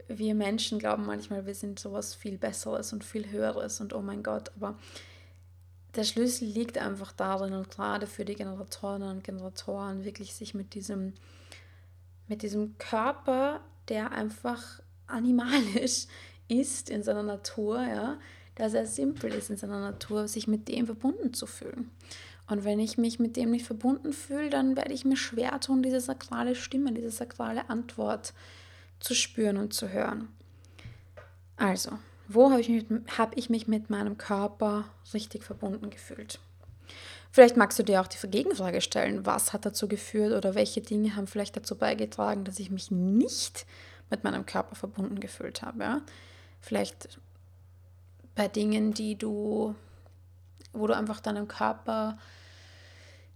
[0.07, 4.23] wir Menschen glauben manchmal, wir sind sowas viel Besseres und viel Höheres und oh mein
[4.23, 4.79] Gott, aber
[5.95, 10.74] der Schlüssel liegt einfach darin und gerade für die Generatorinnen und Generatoren wirklich sich mit
[10.74, 11.14] diesem,
[12.26, 16.07] mit diesem Körper, der einfach animalisch
[16.49, 18.18] ist in seiner Natur, ja,
[18.59, 21.91] der sehr simpel ist in seiner Natur, sich mit dem verbunden zu fühlen.
[22.49, 25.82] Und wenn ich mich mit dem nicht verbunden fühle, dann werde ich mir schwer tun,
[25.82, 28.32] diese sakrale Stimme, diese sakrale Antwort
[29.01, 30.28] zu spüren und zu hören.
[31.57, 31.99] Also,
[32.29, 32.85] wo habe ich, mich,
[33.16, 36.39] hab ich mich mit meinem Körper richtig verbunden gefühlt?
[37.31, 41.16] Vielleicht magst du dir auch die Gegenfrage stellen, was hat dazu geführt oder welche Dinge
[41.16, 43.66] haben vielleicht dazu beigetragen, dass ich mich nicht
[44.11, 45.83] mit meinem Körper verbunden gefühlt habe.
[45.83, 46.03] Ja?
[46.61, 47.18] Vielleicht
[48.35, 49.74] bei Dingen, die du,
[50.72, 52.18] wo du einfach deinem Körper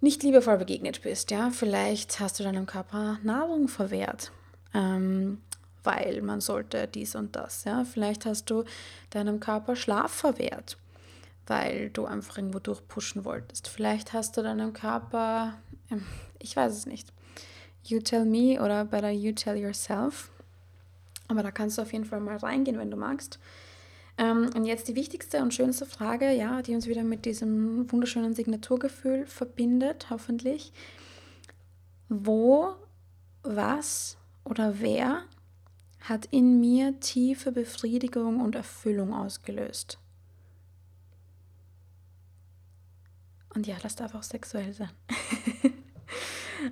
[0.01, 1.30] nicht liebevoll begegnet bist.
[1.30, 1.51] Ja?
[1.51, 4.32] Vielleicht hast du deinem Körper Nahrung verwehrt.
[4.74, 5.43] Ähm,
[5.85, 7.64] weil man sollte dies und das.
[7.64, 7.85] Ja?
[7.85, 8.64] Vielleicht hast du
[9.11, 10.76] deinem Körper Schlaf verwehrt,
[11.47, 13.68] weil du einfach irgendwo durchpushen wolltest.
[13.68, 15.55] Vielleicht hast du deinem Körper,
[15.91, 16.05] ähm,
[16.39, 17.12] ich weiß es nicht,
[17.85, 20.30] You Tell Me oder Better You Tell Yourself.
[21.28, 23.39] Aber da kannst du auf jeden Fall mal reingehen, wenn du magst.
[24.18, 28.35] Ähm, und jetzt die wichtigste und schönste Frage, ja, die uns wieder mit diesem wunderschönen
[28.35, 30.72] Signaturgefühl verbindet, hoffentlich.
[32.09, 32.74] Wo,
[33.43, 35.22] was oder wer
[36.03, 39.98] hat in mir tiefe Befriedigung und Erfüllung ausgelöst.
[43.55, 44.90] Und ja, das darf auch sexuell sein.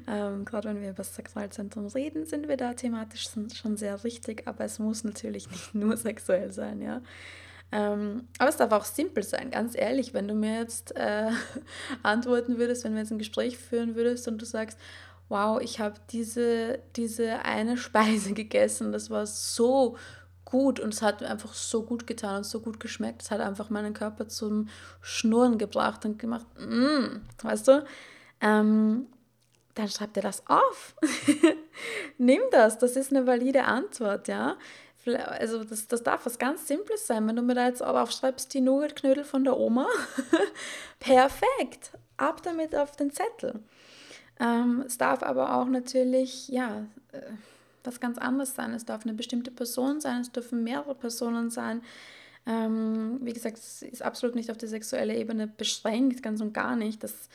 [0.08, 4.48] ähm, Gerade wenn wir über das Sexualzentrum reden, sind wir da thematisch schon sehr richtig,
[4.48, 7.02] aber es muss natürlich nicht nur sexuell sein, ja.
[7.72, 11.30] Ähm, aber es darf auch simpel sein, ganz ehrlich, wenn du mir jetzt äh,
[12.02, 14.76] antworten würdest, wenn wir jetzt ein Gespräch führen würdest und du sagst,
[15.30, 19.96] wow, ich habe diese, diese eine Speise gegessen, das war so
[20.44, 23.22] gut und es hat einfach so gut getan und so gut geschmeckt.
[23.22, 24.68] Es hat einfach meinen Körper zum
[25.00, 27.84] Schnurren gebracht und gemacht, mm, weißt du?
[28.40, 29.06] Ähm,
[29.74, 30.96] dann schreib dir das auf.
[32.18, 34.56] Nimm das, das ist eine valide Antwort, ja.
[35.06, 37.26] Also das, das darf was ganz Simples sein.
[37.26, 39.86] Wenn du mir da jetzt aber aufschreibst, die Nougat-Knödel von der Oma,
[40.98, 43.62] perfekt, ab damit auf den Zettel.
[44.40, 47.20] Ähm, es darf aber auch natürlich, ja, äh,
[47.84, 48.72] was ganz anderes sein.
[48.72, 51.82] Es darf eine bestimmte Person sein, es dürfen mehrere Personen sein.
[52.46, 56.74] Ähm, wie gesagt, es ist absolut nicht auf die sexuelle Ebene beschränkt, ganz und gar
[56.74, 57.04] nicht.
[57.04, 57.28] Das,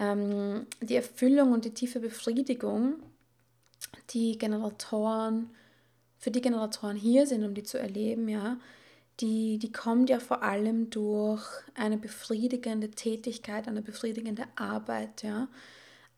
[0.00, 2.94] ähm, die Erfüllung und die tiefe Befriedigung,
[4.10, 5.50] die Generatoren,
[6.18, 8.58] für die Generatoren hier sind, um die zu erleben, ja,
[9.20, 11.44] die, die kommt ja vor allem durch
[11.74, 15.48] eine befriedigende Tätigkeit, eine befriedigende Arbeit, ja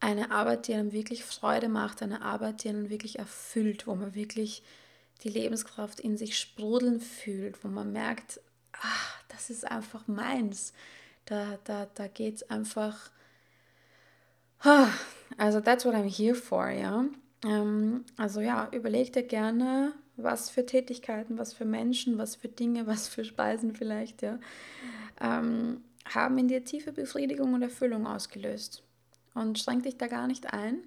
[0.00, 4.14] eine Arbeit, die einem wirklich Freude macht, eine Arbeit, die einen wirklich erfüllt, wo man
[4.14, 4.62] wirklich
[5.22, 8.40] die Lebenskraft in sich sprudeln fühlt, wo man merkt,
[8.72, 10.72] ach, das ist einfach meins.
[11.26, 13.10] Da, da, da geht es einfach.
[15.38, 17.04] Also, that's what I'm here for, ja.
[17.44, 22.86] Ähm, also, ja, überleg dir gerne, was für Tätigkeiten, was für Menschen, was für Dinge,
[22.86, 24.38] was für Speisen vielleicht, ja.
[25.20, 28.82] Ähm, haben in dir tiefe Befriedigung und Erfüllung ausgelöst.
[29.34, 30.78] Und schränk dich da gar nicht ein.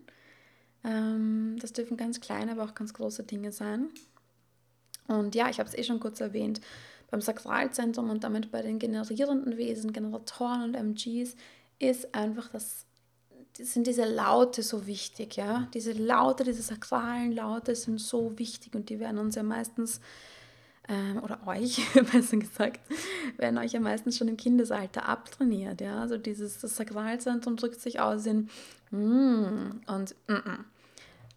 [0.83, 3.89] Ähm, das dürfen ganz kleine, aber auch ganz große Dinge sein.
[5.07, 6.61] Und ja, ich habe es eh schon kurz erwähnt,
[7.11, 11.35] beim Sakralzentrum und damit bei den generierenden Wesen, Generatoren und MGs,
[11.79, 12.85] ist einfach das,
[13.57, 15.67] sind diese Laute so wichtig, ja.
[15.73, 19.99] Diese Laute, diese sakralen Laute sind so wichtig und die werden uns ja meistens
[20.89, 21.81] ähm, oder euch,
[22.11, 22.81] besser gesagt,
[23.37, 25.81] werden euch ja meistens schon im Kindesalter abtrainiert.
[25.81, 26.01] Ja?
[26.01, 28.49] Also dieses Sakralzentrum drückt sich aus in
[28.91, 30.59] mm und mm -mm.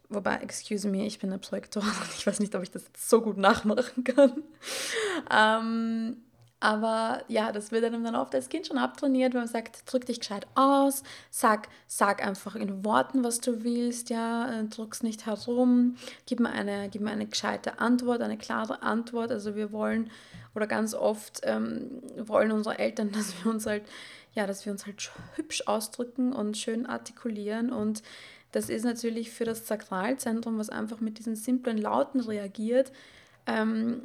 [0.09, 3.21] Wobei, excuse me, ich bin eine Projektorin und ich weiß nicht, ob ich das so
[3.21, 4.43] gut nachmachen kann.
[5.31, 6.17] ähm,
[6.67, 10.05] aber ja, das wird einem dann oft als Kind schon abtrainiert, wenn man sagt, drück
[10.05, 15.27] dich gescheit aus, sag, sag einfach in Worten, was du willst, ja, äh, drück's nicht
[15.27, 15.95] herum,
[16.27, 19.31] gib mir eine, gib mir eine gescheite Antwort, eine klare Antwort.
[19.31, 20.11] Also wir wollen,
[20.57, 23.85] oder ganz oft ähm, wollen unsere Eltern, dass wir uns halt,
[24.35, 27.71] ja, dass wir uns halt hübsch ausdrücken und schön artikulieren.
[27.71, 28.03] Und
[28.51, 32.91] das ist natürlich für das Sakralzentrum, was einfach mit diesen simplen Lauten reagiert,
[33.47, 34.03] ähm,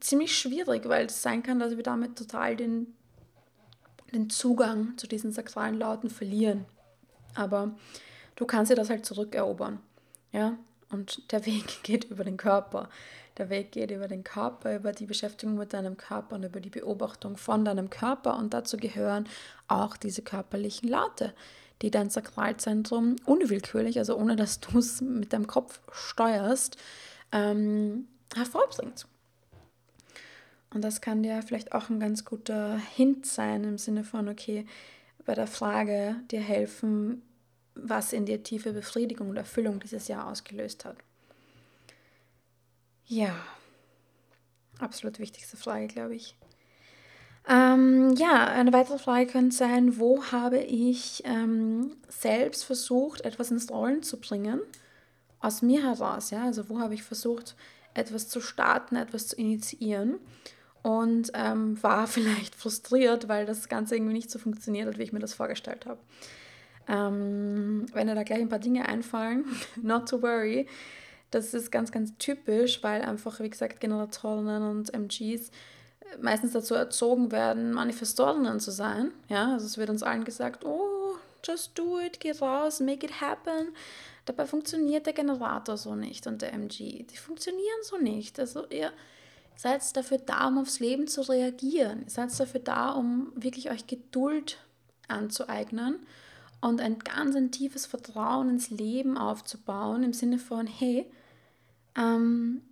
[0.00, 2.94] ziemlich schwierig, weil es sein kann, dass wir damit total den,
[4.12, 6.66] den Zugang zu diesen sakralen Lauten verlieren.
[7.34, 7.72] Aber
[8.36, 9.80] du kannst dir das halt zurückerobern.
[10.32, 10.58] Ja?
[10.90, 12.88] Und der Weg geht über den Körper.
[13.36, 16.70] Der Weg geht über den Körper, über die Beschäftigung mit deinem Körper und über die
[16.70, 18.36] Beobachtung von deinem Körper.
[18.36, 19.28] Und dazu gehören
[19.68, 21.34] auch diese körperlichen Laute,
[21.80, 26.76] die dein Sakralzentrum unwillkürlich, also ohne dass du es mit deinem Kopf steuerst,
[27.30, 29.06] ähm, hervorbringt.
[30.72, 34.66] Und das kann dir vielleicht auch ein ganz guter Hint sein im Sinne von, okay,
[35.24, 37.22] bei der Frage dir helfen,
[37.74, 40.96] was in dir tiefe Befriedigung und Erfüllung dieses Jahr ausgelöst hat.
[43.06, 43.34] Ja,
[44.78, 46.36] absolut wichtigste Frage, glaube ich.
[47.48, 53.70] Ähm, ja, eine weitere Frage könnte sein, wo habe ich ähm, selbst versucht, etwas ins
[53.70, 54.60] Rollen zu bringen,
[55.40, 57.56] aus mir heraus, ja, also wo habe ich versucht,
[57.94, 60.18] etwas zu starten, etwas zu initiieren
[60.82, 65.12] und ähm, war vielleicht frustriert, weil das Ganze irgendwie nicht so funktioniert hat, wie ich
[65.12, 66.00] mir das vorgestellt habe.
[66.88, 69.44] Ähm, wenn dir da gleich ein paar Dinge einfallen,
[69.76, 70.66] not to worry.
[71.30, 75.50] Das ist ganz, ganz typisch, weil einfach, wie gesagt, Generatorinnen und MGs
[76.20, 79.12] meistens dazu erzogen werden, Manifestorinnen zu sein.
[79.28, 83.20] Ja, also es wird uns allen gesagt, oh, just do it, geh raus, make it
[83.20, 83.74] happen.
[84.24, 87.04] Dabei funktioniert der Generator so nicht und der MG.
[87.04, 88.38] Die funktionieren so nicht.
[88.38, 88.92] Also ihr
[89.58, 92.04] seid dafür da, um aufs Leben zu reagieren.
[92.06, 94.58] Seid dafür da, um wirklich euch Geduld
[95.08, 95.96] anzueignen
[96.60, 101.10] und ein ganz ein tiefes Vertrauen ins Leben aufzubauen, im Sinne von, hey,
[101.96, 102.62] ähm,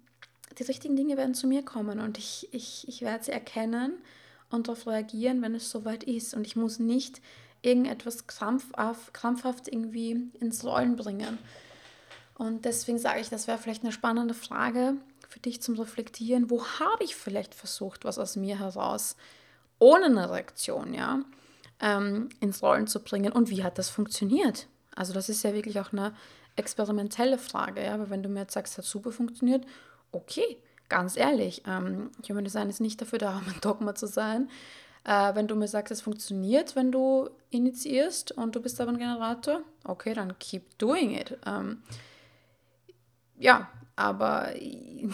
[0.59, 3.95] die richtigen Dinge werden zu mir kommen und ich, ich, ich werde sie erkennen
[4.51, 6.35] und darauf reagieren, wenn es soweit ist.
[6.35, 7.21] Und ich muss nicht
[7.63, 11.39] irgendetwas krampfhaft, krampfhaft irgendwie ins Rollen bringen.
[12.39, 14.95] Und deswegen sage ich, das wäre vielleicht eine spannende Frage,
[15.37, 19.17] für dich zum Reflektieren, wo habe ich vielleicht versucht, was aus mir heraus,
[19.79, 21.21] ohne eine Reaktion, ja,
[21.79, 24.67] ähm, ins Rollen zu bringen und wie hat das funktioniert?
[24.95, 26.15] Also das ist ja wirklich auch eine
[26.57, 29.67] experimentelle Frage, ja, aber wenn du mir jetzt sagst, hat super funktioniert,
[30.11, 30.57] okay,
[30.89, 34.49] ganz ehrlich, ähm, Human Design ist nicht dafür da, um ein Dogma zu sein.
[35.05, 38.99] Äh, wenn du mir sagst, es funktioniert, wenn du initiierst und du bist aber ein
[38.99, 41.37] Generator, okay, dann keep doing it.
[41.45, 41.83] Ähm,
[43.39, 45.11] ja, aber die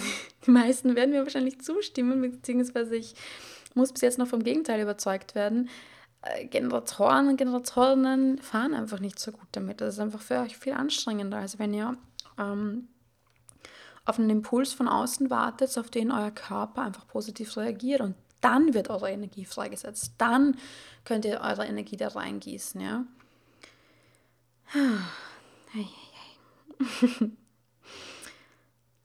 [0.47, 3.15] meisten werden mir wahrscheinlich zustimmen, beziehungsweise ich
[3.75, 5.71] muss bis jetzt noch vom Gegenteil überzeugt werden.
[6.23, 9.81] Äh, Generatoren und Generatorinnen fahren einfach nicht so gut damit.
[9.81, 11.97] Das ist einfach für euch viel anstrengender, als wenn ihr
[12.39, 12.89] ähm,
[14.05, 18.75] auf einen Impuls von außen wartet, auf den euer Körper einfach positiv reagiert und dann
[18.75, 20.15] wird eure Energie freigesetzt.
[20.19, 20.57] Dann
[21.05, 23.05] könnt ihr eure Energie da reingießen, ja.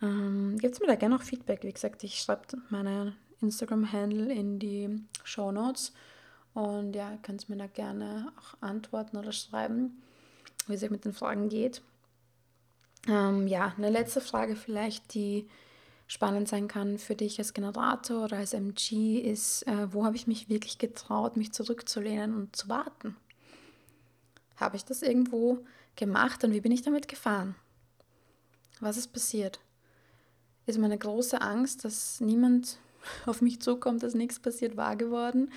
[0.01, 1.63] Ähm, Gebt mir da gerne noch Feedback.
[1.63, 5.93] Wie gesagt, ich schreibe meine Instagram-Handle in die Show Notes.
[6.53, 10.01] Und ja, könnt mir da gerne auch antworten oder schreiben,
[10.67, 11.81] wie es euch mit den Fragen geht.
[13.07, 15.47] Ähm, ja, eine letzte Frage vielleicht, die
[16.07, 20.25] spannend sein kann für dich als Generator oder als MG, ist, äh, wo habe ich
[20.25, 23.15] mich wirklich getraut, mich zurückzulehnen und zu warten?
[24.55, 25.59] Habe ich das irgendwo
[25.95, 27.55] gemacht und wie bin ich damit gefahren?
[28.79, 29.59] Was ist passiert?
[30.67, 32.77] Ist meine große Angst, dass niemand
[33.25, 35.51] auf mich zukommt, dass nichts passiert, wahr geworden?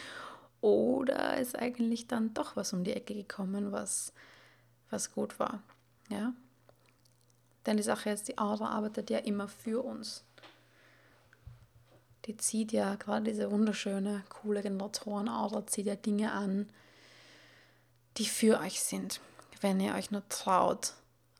[0.60, 4.12] Oder ist eigentlich dann doch was um die Ecke gekommen, was,
[4.90, 5.62] was gut war?
[6.08, 6.32] Ja?
[7.66, 10.24] Denn die Sache ist, die Aura arbeitet ja immer für uns.
[12.26, 16.68] die zieht ja gerade diese wunderschöne, coole Generatorenaura, zieht ja Dinge an,
[18.18, 19.20] die für euch sind,
[19.62, 20.94] wenn ihr euch nur traut,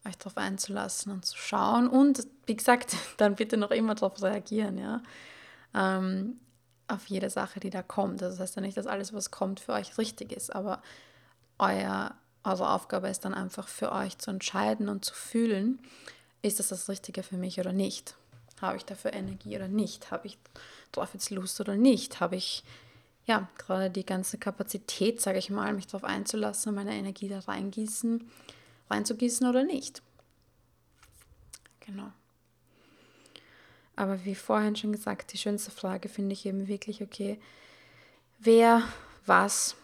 [0.07, 1.89] euch darauf einzulassen und zu schauen.
[1.89, 5.03] Und wie gesagt, dann bitte noch immer darauf reagieren, ja.
[5.75, 6.41] Ähm,
[6.89, 8.21] auf jede Sache, die da kommt.
[8.21, 10.83] Das heißt ja nicht, dass alles, was kommt, für euch richtig ist, aber
[11.59, 15.79] euer, eure Aufgabe ist dann einfach für euch zu entscheiden und zu fühlen,
[16.43, 18.17] ist das das Richtige für mich oder nicht?
[18.61, 20.11] Habe ich dafür Energie oder nicht?
[20.11, 20.39] Habe ich
[20.93, 22.21] darauf jetzt Lust oder nicht?
[22.21, 22.65] Habe ich
[23.27, 28.29] ja gerade die ganze Kapazität, sage ich mal, mich darauf einzulassen, meine Energie da reingießen,
[28.91, 30.03] reinzugießen oder nicht?
[31.80, 32.12] Genau.
[33.97, 37.38] Aber wie vorhin schon gesagt, die schönste Frage finde ich eben wirklich, okay,
[38.38, 38.82] wer,
[39.26, 39.76] was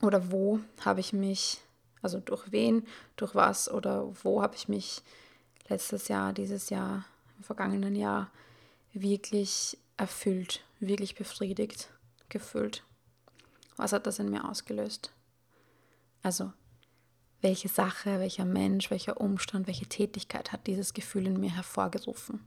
[0.00, 1.58] oder wo habe ich mich,
[2.02, 2.86] also durch wen,
[3.16, 5.02] durch was oder wo habe ich mich
[5.68, 7.04] letztes Jahr, dieses Jahr,
[7.36, 8.30] im vergangenen Jahr
[8.92, 11.90] wirklich erfüllt, wirklich befriedigt,
[12.28, 12.84] gefühlt.
[13.76, 15.12] Was hat das in mir ausgelöst?
[16.22, 16.52] Also,
[17.40, 22.40] welche Sache, welcher Mensch, welcher Umstand, welche Tätigkeit hat dieses Gefühl in mir hervorgerufen?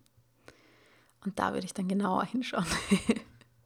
[1.24, 2.66] Und da würde ich dann genauer hinschauen.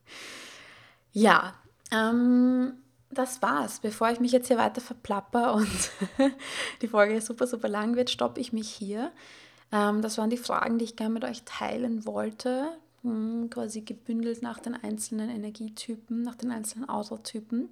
[1.13, 1.55] ja,
[1.91, 2.73] ähm,
[3.09, 3.80] das war's.
[3.80, 5.91] Bevor ich mich jetzt hier weiter verplapper und
[6.82, 9.11] die Folge super, super lang wird, stoppe ich mich hier.
[9.71, 12.67] Ähm, das waren die Fragen, die ich gerne mit euch teilen wollte.
[13.03, 17.69] Hm, quasi gebündelt nach den einzelnen Energietypen, nach den einzelnen Autotypen.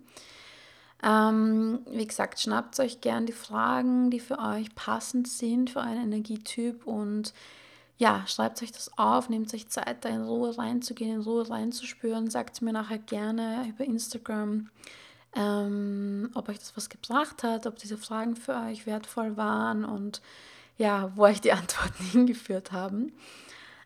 [1.04, 6.04] Ähm, wie gesagt, schnappt euch gern die Fragen, die für euch passend sind für einen
[6.04, 7.34] Energietyp und
[7.98, 12.30] ja, schreibt euch das auf, nehmt euch Zeit, da in Ruhe reinzugehen, in Ruhe reinzuspüren.
[12.30, 14.70] Sagt mir nachher gerne über Instagram,
[15.36, 20.22] ähm, ob euch das was gebracht hat, ob diese Fragen für euch wertvoll waren und
[20.78, 23.14] ja, wo euch die Antworten hingeführt haben.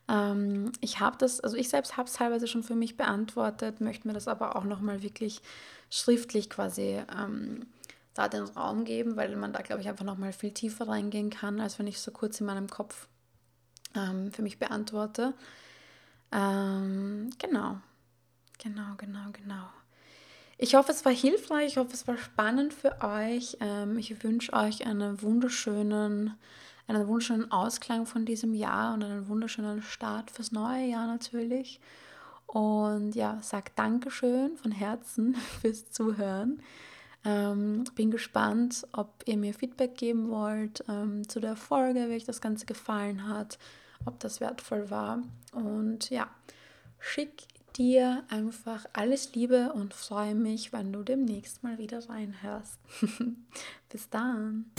[0.09, 4.07] Ähm, ich habe das, also ich selbst habe es teilweise schon für mich beantwortet, möchte
[4.07, 5.41] mir das aber auch nochmal wirklich
[5.89, 7.67] schriftlich quasi ähm,
[8.13, 11.59] da den Raum geben, weil man da, glaube ich, einfach nochmal viel tiefer reingehen kann,
[11.59, 13.07] als wenn ich so kurz in meinem Kopf
[13.95, 15.33] ähm, für mich beantworte.
[16.31, 17.77] Ähm, genau,
[18.57, 19.69] genau, genau, genau.
[20.57, 23.57] Ich hoffe, es war hilfreich, ich hoffe, es war spannend für euch.
[23.59, 26.33] Ähm, ich wünsche euch einen wunderschönen,
[26.87, 31.79] einen wunderschönen Ausklang von diesem Jahr und einen wunderschönen Start fürs neue Jahr natürlich.
[32.45, 36.61] Und ja, sag Dankeschön von Herzen fürs Zuhören.
[37.25, 42.25] Ähm, bin gespannt, ob ihr mir Feedback geben wollt ähm, zu der Folge, wie euch
[42.25, 43.59] das Ganze gefallen hat,
[44.05, 45.21] ob das wertvoll war.
[45.51, 46.29] Und ja,
[46.99, 52.79] schick dir einfach alles Liebe und freue mich, wenn du demnächst mal wieder reinhörst.
[53.89, 54.71] Bis dann.